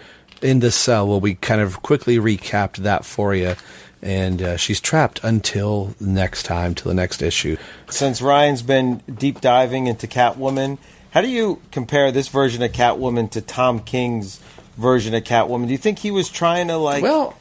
[0.42, 1.08] in this cell?
[1.08, 3.56] Well, we kind of quickly recapped that for you.
[4.02, 7.58] And uh, she's trapped until next time, till the next issue.
[7.90, 10.78] Since Ryan's been deep diving into Catwoman,
[11.12, 14.40] how do you compare this version of Catwoman to Tom King's
[14.78, 15.66] version of Catwoman?
[15.66, 17.04] Do you think he was trying to like?
[17.04, 17.36] Well,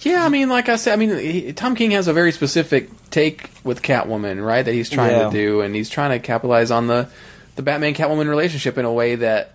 [0.00, 2.88] yeah, I mean, like I said, I mean, he, Tom King has a very specific
[3.10, 4.62] take with Catwoman, right?
[4.64, 5.24] That he's trying Yeah.
[5.24, 7.08] to do, and he's trying to capitalize on the
[7.56, 9.54] the Batman Catwoman relationship in a way that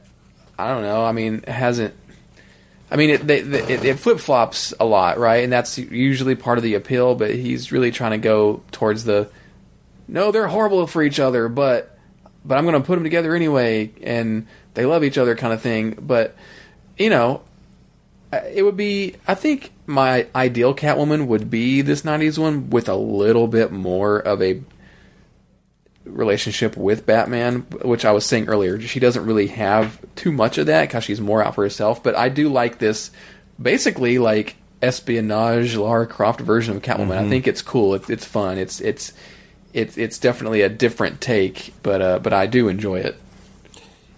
[0.60, 1.06] I don't know.
[1.06, 1.94] I mean, hasn't.
[2.92, 5.46] I mean, it, it, it flip flops a lot, right?
[5.46, 7.16] And that's usually part of the appeal.
[7.16, 9.30] But he's really trying to go towards the
[10.08, 11.98] no, they're horrible for each other, but
[12.44, 15.62] but I'm going to put them together anyway, and they love each other, kind of
[15.62, 15.98] thing.
[16.02, 16.36] But
[16.98, 17.44] you know,
[18.34, 19.16] it would be.
[19.26, 24.20] I think my ideal Catwoman would be this '90s one with a little bit more
[24.20, 24.62] of a
[26.06, 28.80] relationship with Batman, which I was saying earlier.
[28.82, 32.02] She doesn't really have too much of that because she's more out for herself.
[32.04, 33.12] But I do like this,
[33.62, 37.18] basically like espionage Lara Croft version of Catwoman.
[37.18, 37.30] I Mhm.
[37.30, 37.94] think it's cool.
[37.96, 38.58] It's it's fun.
[38.58, 39.14] It's it's
[39.74, 43.20] it's it's definitely a different take, but uh, but I do enjoy it.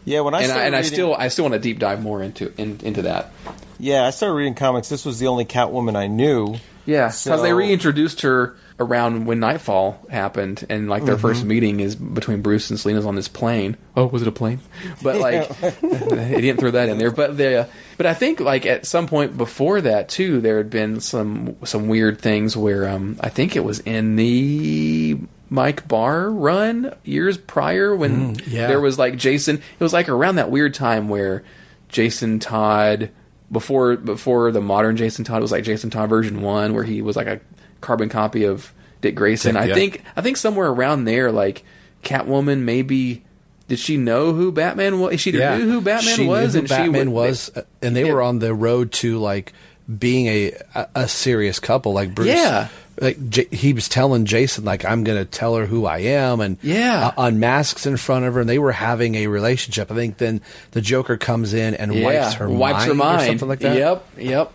[0.05, 2.21] Yeah, when I and I, and I still I still want to deep dive more
[2.23, 3.31] into in, into that.
[3.79, 4.89] Yeah, I started reading comics.
[4.89, 6.55] This was the only Catwoman I knew.
[6.85, 11.21] Yeah, because So- they reintroduced her around when Nightfall happened, and like their Mhm.
[11.21, 13.77] first meeting is between Bruce and Selina's on this plane.
[13.95, 14.59] Oh, was it a plane?
[15.01, 17.11] But like, he didn't throw that in there.
[17.11, 17.67] But the,
[17.97, 21.87] but I think like at some point before that too, there had been some some
[21.87, 25.17] weird things where um I think it was in the
[25.49, 28.67] Mike Barr run years prior when Mm, yeah.
[28.67, 29.57] there was like Jason.
[29.57, 31.43] It was like around that weird time where
[31.89, 33.09] Jason Todd
[33.51, 37.15] before before the modern Jason Todd was like Jason Todd version one, where he was
[37.15, 37.39] like a
[37.83, 39.55] carbon copy of Dick Grayson.
[39.55, 39.75] I Yeah.
[39.75, 41.63] think I think somewhere around there, like
[42.03, 43.23] Catwoman, maybe
[43.67, 45.19] did she know who Batman was?
[45.21, 45.57] She yeah.
[45.57, 48.39] knew who Batman she was, who and Batman would, was, uh, and they were on
[48.39, 49.53] the road to like
[49.99, 50.53] being a
[50.95, 51.93] a, serious couple.
[51.93, 52.67] Like Bruce, Yeah.
[53.01, 56.39] like J- he was telling Jason, like I'm going to tell her who I am,
[56.41, 57.07] and Yeah.
[57.17, 59.91] uh, unmasks in front of her, and they were having a relationship.
[59.91, 63.25] I think then the Joker comes in and wipes her wipes mind her mind, or
[63.27, 63.75] something like that.
[63.77, 64.53] Yep, yep,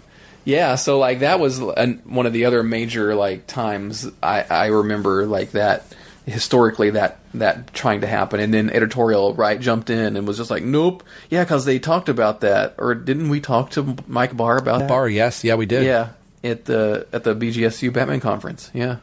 [0.48, 0.76] yeah.
[0.76, 5.26] So like that was an, one of the other major like times I, I remember
[5.26, 5.84] like that
[6.24, 10.50] historically that that trying to happen, and then editorial right jumped in and was just
[10.50, 14.56] like, nope, yeah, because they talked about that, or didn't we talk to Mike Barr
[14.56, 14.88] about that?
[14.88, 15.84] Barr, yes, yeah, we did.
[15.84, 16.10] Yeah,
[16.42, 18.70] at the at the BGSU Batman conference.
[18.72, 18.96] Yeah.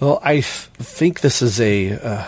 [0.00, 2.24] Well, I f- think this is a uh,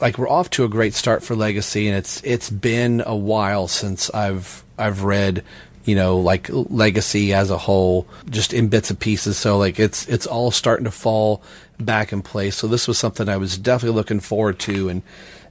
[0.00, 3.68] like we're off to a great start for Legacy, and it's it's been a while
[3.68, 5.44] since I've I've read
[5.84, 9.36] you know like Legacy as a whole, just in bits and pieces.
[9.36, 11.42] So like it's it's all starting to fall
[11.78, 12.56] back in place.
[12.56, 15.02] So this was something I was definitely looking forward to, and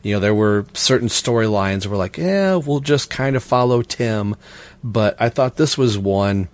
[0.04, 4.36] you know there were certain storylines where like yeah we'll just kind of follow Tim,
[4.84, 6.50] but I thought this was one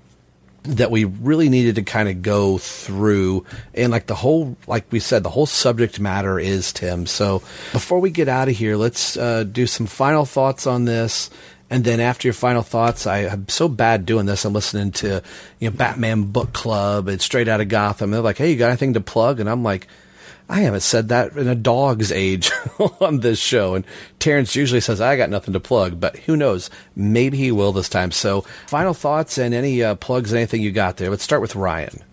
[0.68, 3.46] that we really needed to kind of go through.
[3.74, 7.06] And like the whole like we said the whole subject matter is tim.
[7.06, 7.40] So
[7.72, 11.30] before we get out of here let's uh, do some final thoughts on this
[11.76, 15.22] and then after your final thoughts i am so bad doing this i'm listening to
[15.60, 18.70] you know batman book club and straight out of gotham they're like hey you got
[18.70, 19.88] anything to plug and i'm like
[20.48, 22.52] I haven't said that in a dog's age
[23.02, 23.74] on this show.
[23.74, 23.84] And
[24.20, 26.70] Terrence usually says, I got nothing to plug, but who knows?
[26.96, 28.12] Maybe he will this time.
[28.12, 31.10] So, final thoughts and any uh, plugs, anything you got there.
[31.10, 32.04] Let's start with Ryan.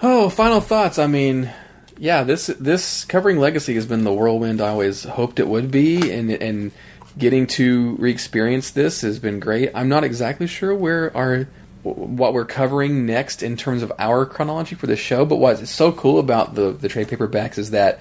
[0.00, 0.96] Oh, final thoughts.
[0.96, 1.50] I mean,
[1.98, 6.12] yeah, this this covering legacy has been the whirlwind I always hoped it would be,
[6.12, 6.72] and and
[7.16, 9.70] getting to re-experience this has been great.
[9.74, 11.48] I'm not exactly sure where our
[11.82, 15.92] what we're covering next in terms of our chronology for the show, but what's so
[15.92, 18.00] cool about the the trade paperbacks is that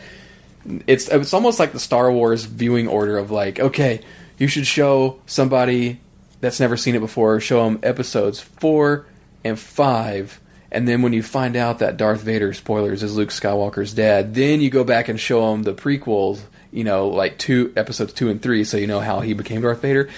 [0.88, 4.02] it's it's almost like the Star Wars viewing order of like, okay,
[4.38, 6.00] you should show somebody
[6.40, 9.06] that's never seen it before, show them episodes four
[9.44, 10.40] and five,
[10.72, 14.60] and then when you find out that Darth Vader, spoilers, is Luke Skywalker's dad, then
[14.60, 16.42] you go back and show them the prequels,
[16.74, 19.82] you know, like two episodes two and three, so you know how he became Darth
[19.82, 20.10] Vader.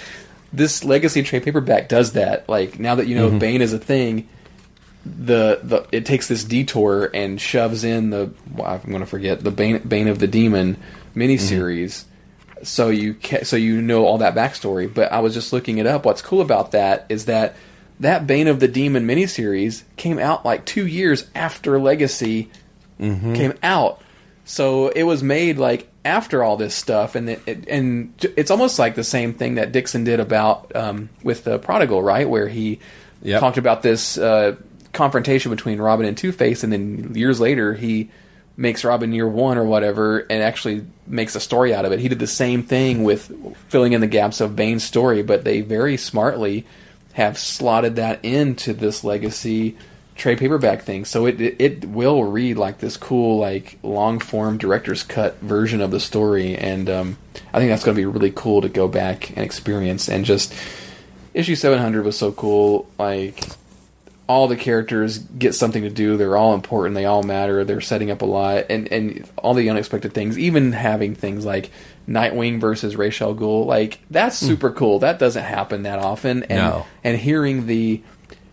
[0.54, 2.48] This Legacy trade paperback does that.
[2.48, 3.40] Like now that you know Mhm.
[3.40, 4.28] Bane is a thing,
[5.06, 9.44] the the it takes this detour and shoves in the well, I'm going to forget
[9.44, 10.78] the Bane, Bane of the Demon
[11.16, 12.06] miniseries.
[12.64, 14.92] So you ca- so you know all that backstory.
[14.92, 16.06] But I was just looking it up.
[16.06, 17.56] What's cool about that is that
[18.00, 22.50] that Bane of the Demon miniseries came out like two years after Legacy
[23.00, 24.02] came out.
[24.46, 28.78] So it was made like after all this stuff, and it, it, and it's almost
[28.78, 32.30] like the same thing that Dixon did about um, with the Prodigal, right?
[32.30, 32.80] Where he
[33.40, 34.56] talked about this uh,
[34.94, 38.12] confrontation between Robin and Two Face, and then years later he
[38.56, 42.00] makes Robin year one or whatever, and actually makes a story out of it.
[42.00, 43.30] He did the same thing with
[43.68, 46.66] filling in the gaps of Bane's story, but they very smartly
[47.14, 49.76] have slotted that into this legacy
[50.16, 51.06] trade paperback thing.
[51.06, 55.82] So it, it, it will read like this cool like long form director's cut version
[55.82, 57.18] of the story, and um,
[57.54, 60.08] I think that's going to be really cool to go back and experience.
[60.10, 60.54] And just
[61.34, 62.88] issue seven hundred was so cool.
[62.98, 63.44] Like
[64.28, 66.18] all the characters get something to do.
[66.18, 66.96] They're all important.
[66.96, 67.64] They all matter.
[67.64, 70.40] They're setting up a lot, and and all the unexpected things.
[70.40, 71.70] Even having things like
[72.08, 75.00] Nightwing versus Ra's al Ghul, like that's super cool.
[75.00, 76.44] That doesn't happen that often.
[76.44, 76.86] And No.
[77.04, 78.02] and hearing the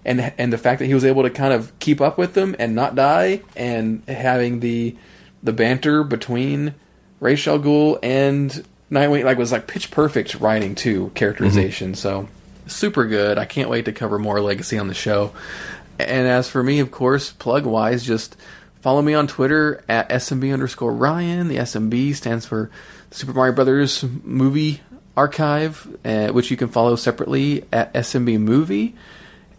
[0.04, 2.56] and and the fact that he was able to kind of keep up with them
[2.58, 4.96] and not die, and having the
[5.42, 6.74] the banter between
[7.20, 11.94] Ra's al Ghul and Nightwing, like was like pitch perfect writing too, characterization.
[11.94, 12.28] So
[12.66, 13.38] super good.
[13.38, 15.32] I can't wait to cover more Legacy on the show.
[15.98, 18.36] And as for me, of course, plug wise, just
[18.80, 21.48] follow me on Twitter at SMB underscore Ryan.
[21.48, 22.70] The SMB stands for
[23.10, 24.80] Super Mario Brothers Movie
[25.16, 28.94] Archive, uh, which you can follow separately at SMB Movie.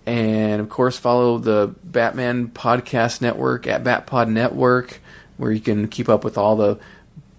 [0.05, 5.01] And of course, follow the Batman Podcast Network at Batpod Network,
[5.37, 6.79] where you can keep up with all the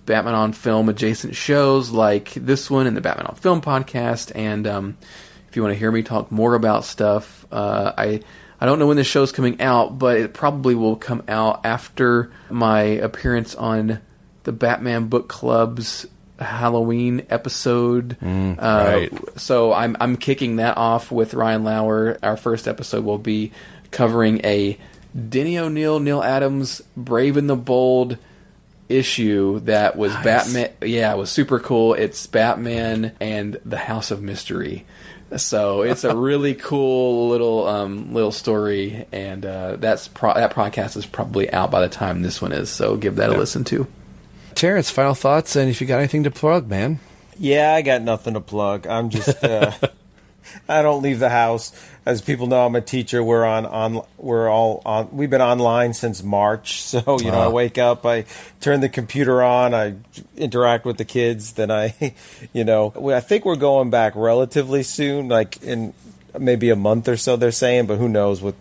[0.07, 4.33] Batman on Film adjacent shows like this one and the Batman on Film podcast.
[4.35, 4.97] And um,
[5.49, 8.21] if you want to hear me talk more about stuff, uh, I
[8.61, 12.31] I don't know when this show's coming out, but it probably will come out after
[12.49, 14.01] my appearance on
[14.45, 16.07] the Batman Book Club's
[16.39, 18.17] Halloween episode.
[18.23, 19.13] uh, right.
[19.39, 22.19] So I'm I'm kicking that off with Ryan Lauer.
[22.23, 23.53] Our first episode will be
[23.91, 24.79] covering a
[25.29, 28.19] Denny O'Neil, Neal Adams, Brave and the Bold
[28.89, 30.71] issue that was Batman.
[30.83, 31.95] Yeah, it was super cool.
[31.95, 34.85] It's Batman and the House of Mystery.
[35.37, 40.97] So it's a really cool little um, little story, and uh, that's pro- that podcast
[40.97, 42.71] is probably out by the time this one is.
[42.71, 43.87] So give that a listen to.
[44.57, 47.01] Terrence, final thoughts, and if you got anything to plug, man.
[47.39, 48.87] Yeah, I got nothing to plug.
[48.87, 49.73] I'm just uh,
[50.69, 51.73] I don't leave the house.
[52.07, 53.25] As people know, I'm a teacher.
[53.25, 55.09] We're on on we're all on.
[55.13, 56.83] We've been online since March.
[56.95, 58.25] So you know, I wake up, I
[58.61, 59.97] turn the computer on, I
[60.37, 61.55] interact with the kids.
[61.55, 62.15] Then I,
[62.53, 65.93] you know, I think we're going back relatively soon, like in
[66.39, 67.37] maybe a month or so.
[67.37, 68.55] They're saying, but who knows with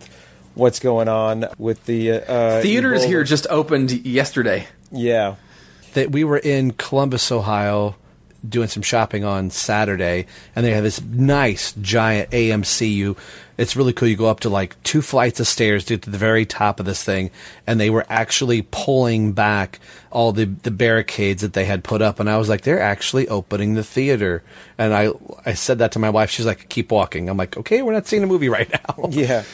[0.54, 3.06] what's going on with the uh, Theaters Ebola.
[3.06, 4.66] here just opened yesterday.
[4.90, 5.36] Yeah.
[5.94, 7.96] That we were in Columbus, Ohio,
[8.46, 12.92] doing some shopping on Saturday, and they have this nice giant AMC.
[12.92, 13.16] You,
[13.56, 14.08] it's really cool.
[14.08, 16.86] You go up to like two flights of stairs to to the very top of
[16.86, 17.30] this thing,
[17.66, 19.80] and they were actually pulling back
[20.10, 23.28] all the the barricades that they had put up, and I was like, they're actually
[23.28, 24.42] opening the theater,
[24.78, 25.10] and I
[25.46, 26.30] I said that to my wife.
[26.30, 27.28] She's like, keep walking.
[27.28, 29.08] I'm like, okay, we're not seeing a movie right now.
[29.10, 29.44] Yeah.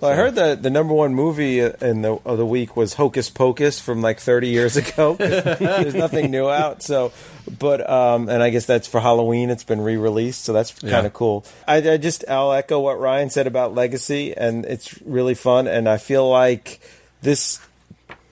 [0.00, 3.30] Well, I heard that the number one movie in the of the week was Hocus
[3.30, 5.14] Pocus from like 30 years ago.
[5.18, 7.12] There's nothing new out, so
[7.58, 9.48] but um, and I guess that's for Halloween.
[9.48, 11.00] It's been re-released, so that's kind Yeah.
[11.06, 11.46] of cool.
[11.66, 15.66] I, I just I'll echo what Ryan said about Legacy, and it's really fun.
[15.66, 16.78] And I feel like
[17.22, 17.58] this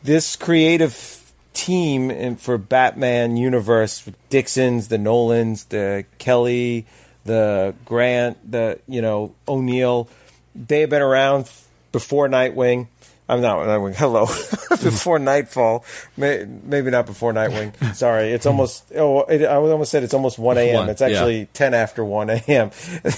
[0.02, 6.84] this creative team in, for Batman universe, Dixon's, the Nolans, the Kelly,
[7.24, 10.10] the Grant, the you know O'Neil,
[10.54, 11.50] they have been around
[11.92, 12.88] before Nightwing.
[13.26, 13.94] I'm not Nightwing.
[13.94, 14.26] Hello,
[14.70, 15.82] before Nightfall.
[16.14, 17.94] May, maybe not before Nightwing.
[17.94, 18.92] Sorry, it's almost.
[18.94, 20.90] Oh, it, I was almost said it's almost 1 a.m.
[20.90, 21.46] It's actually yeah.
[21.54, 22.70] 10 after 1 a.m.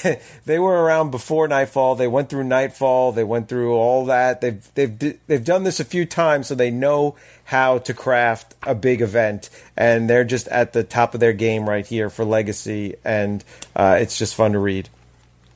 [0.44, 1.96] they were around before Nightfall.
[1.96, 3.12] They went through Nightfall.
[3.12, 4.40] They went through all that.
[4.40, 7.16] They've they've they've done this a few times, so they know
[7.46, 11.68] how to craft a big event, and they're just at the top of their game
[11.68, 13.42] right here for Legacy, and
[13.74, 14.88] uh, it's just fun to read.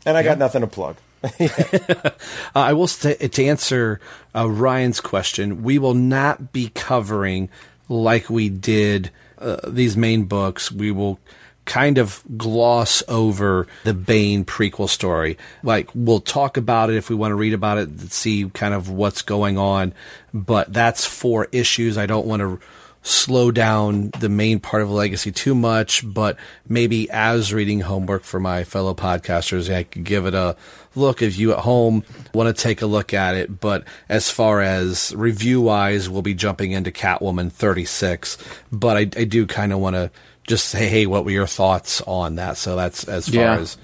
[0.05, 0.97] And I got nothing to plug.
[2.53, 4.01] Uh, I will say to answer
[4.35, 7.49] uh, Ryan's question, we will not be covering
[7.89, 10.73] like we did uh, these main books.
[10.73, 11.21] We will
[11.64, 15.39] kind of gloss over the Bane prequel story.
[15.62, 18.91] Like we'll talk about it if we want to read about it, see kind of
[18.91, 19.95] what's going on,
[20.35, 21.97] but that's four issues.
[21.97, 22.59] I don't want to
[23.03, 26.36] slow down the main part of Legacy too much, but
[26.68, 30.57] maybe as reading homework for my fellow podcasters, I could give it a
[30.94, 33.59] look if you at home want to take a look at it.
[33.61, 38.36] But as far as review wise, we'll be jumping into Catwoman 36.
[38.70, 40.11] But I, I do kind of want to
[40.46, 42.57] just say, hey, what were your thoughts on that?
[42.59, 43.59] So that's as far Yeah.
[43.59, 43.78] as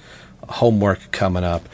[0.48, 1.68] homework coming up.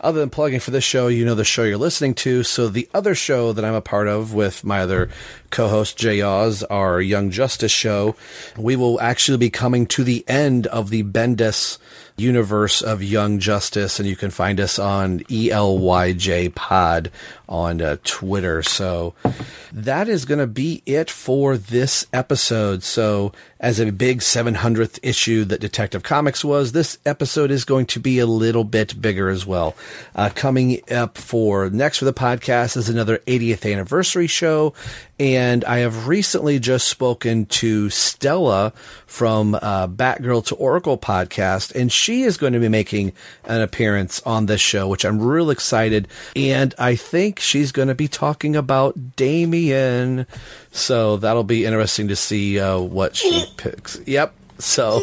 [0.00, 2.42] Other than plugging for this show, you know the show you're listening to.
[2.42, 5.08] So the other show that I'm a part of with my other
[5.54, 8.16] co-host Jay Oz, our Young Justice show.
[8.58, 11.78] We will actually be coming to the end of the Bendis
[12.16, 17.10] universe of Young Justice, and you can find us on ELYJ Pod
[17.48, 18.62] on uh, Twitter.
[18.62, 19.14] So
[19.72, 22.82] that is going to be it for this episode.
[22.82, 28.00] So, as a big 700th issue that Detective Comics was, this episode is going to
[28.00, 29.74] be a little bit bigger as well.
[30.14, 34.74] Uh, coming up for next for the podcast is another 80th anniversary show.
[35.18, 38.72] And I have recently just spoken to Stella
[39.06, 43.12] from uh, Batgirl to Oracle podcast, and she is going to be making
[43.44, 46.08] an appearance on this show, which I'm real excited.
[46.34, 50.26] And I think she's going to be talking about Damian.
[50.72, 54.00] So that'll be interesting to see uh, what she picks.
[54.06, 54.34] Yep.
[54.58, 55.00] So.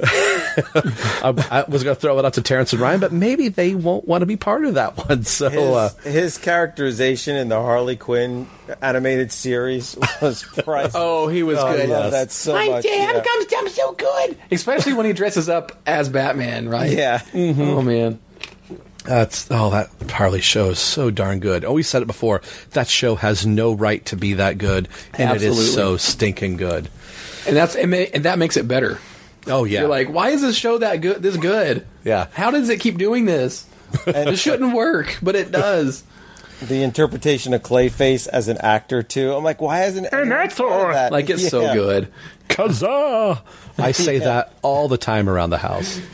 [0.04, 3.74] I, I, was going to throw it out to Terrence and Ryan, but maybe they
[3.74, 5.24] won't want to be part of that one.
[5.24, 8.48] So his, uh, his characterization in the Harley Quinn
[8.80, 10.94] animated series was priceless.
[10.96, 11.90] oh, he was oh, good.
[11.90, 12.84] I love that so My much.
[12.84, 13.22] dad yeah.
[13.22, 16.90] comes down so good, especially when he dresses up as Batman, right?
[16.90, 17.22] Yeah.
[17.34, 18.20] Oh man.
[19.04, 21.64] That's oh that Harley show is so darn good.
[21.64, 22.42] Oh, we said it before.
[22.72, 25.64] That show has no right to be that good, and it Absolutely.
[25.64, 26.90] is so stinking good.
[27.46, 28.98] And that's and, ma- and that makes it better.
[29.54, 31.22] Oh yeah, You're like, why is this show that good?
[31.22, 31.86] This good?
[32.04, 32.26] Yeah.
[32.32, 33.66] How does it keep doing this?
[34.06, 36.02] it shouldn't work, but it does.
[36.60, 39.32] The interpretation of Clayface as an actor too.
[39.32, 41.12] I'm like, why hasn't anyone thought of that?
[41.12, 41.74] Like it's so Yeah.
[41.74, 42.08] good.
[42.48, 43.40] Kazaa!
[43.78, 46.00] I say that all the time around the house.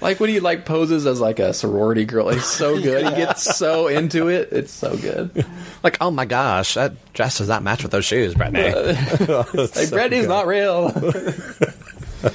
[0.00, 3.04] Like when he like poses as like a sorority girl, he's so good.
[3.06, 4.48] He gets so into it.
[4.50, 5.46] It's so good.
[5.84, 8.72] Like, oh my gosh, that dress does not match with those shoes, Brittany.
[8.74, 10.90] Like Brittany's not real.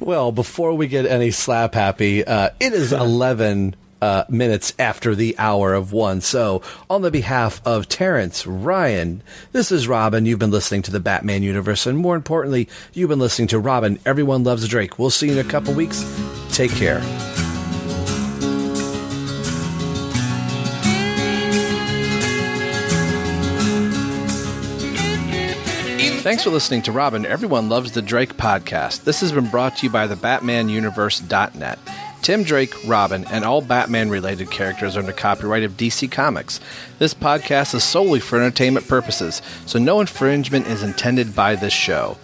[0.00, 5.36] Well, before we get any slap happy, uh, it is 11 uh, minutes after the
[5.38, 6.22] hour of one.
[6.22, 9.22] So, on the behalf of Terrence, Ryan,
[9.52, 10.24] this is Robin.
[10.24, 13.98] You've been listening to the Batman universe, and more importantly, you've been listening to Robin.
[14.06, 14.98] Everyone loves Drake.
[14.98, 16.02] We'll see you in a couple weeks.
[16.50, 17.00] Take care.
[26.22, 27.24] Thanks for listening to Robin.
[27.24, 29.04] Everyone loves the Drake podcast.
[29.04, 31.78] This has been brought to you by the BatmanUniverse.net.
[32.20, 36.60] Tim Drake, Robin, and all Batman related characters are under copyright of DC Comics.
[36.98, 42.18] This podcast is solely for entertainment purposes, so no infringement is intended by this show.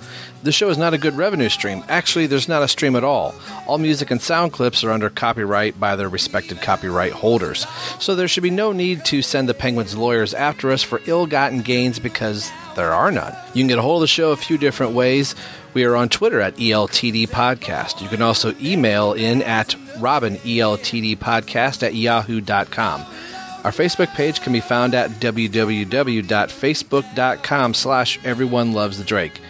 [0.47, 1.83] The show is not a good revenue stream.
[1.89, 3.35] Actually, there's not a stream at all.
[3.67, 7.67] All music and sound clips are under copyright by their respected copyright holders.
[7.99, 11.27] So there should be no need to send the Penguins lawyers after us for ill
[11.27, 13.35] gotten gains because there are none.
[13.55, 15.35] You can get a hold of the show a few different ways.
[15.75, 18.01] We are on Twitter at ELTD Podcast.
[18.01, 23.05] You can also email in at Robin ELTD Podcast at yahoo.com.
[23.65, 29.41] Our Facebook page can be found at www.facebook.com slash everyone loves the Drake.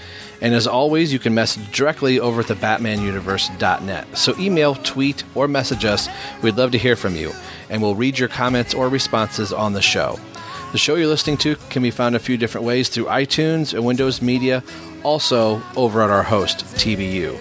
[0.41, 4.19] And as always, you can message directly over at the BatmanUniverse.net.
[4.19, 6.09] So email, tweet, or message us.
[6.43, 7.33] We'd love to hear from you,
[7.71, 10.19] and we'll read your comments or responses on the show.
[10.73, 13.85] The show you're listening to can be found a few different ways through iTunes and
[13.85, 14.63] Windows Media,
[15.03, 17.39] also over at our host, TBU.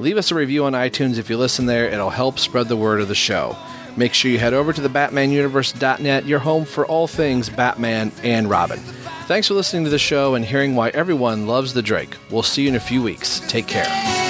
[0.00, 3.00] Leave us a review on iTunes if you listen there, it'll help spread the word
[3.00, 3.56] of the show.
[3.96, 8.50] Make sure you head over to the BatmanUniverse.net, your home for all things Batman and
[8.50, 8.80] Robin.
[9.26, 12.14] Thanks for listening to the show and hearing why everyone loves the Drake.
[12.30, 13.40] We'll see you in a few weeks.
[13.48, 14.23] Take care.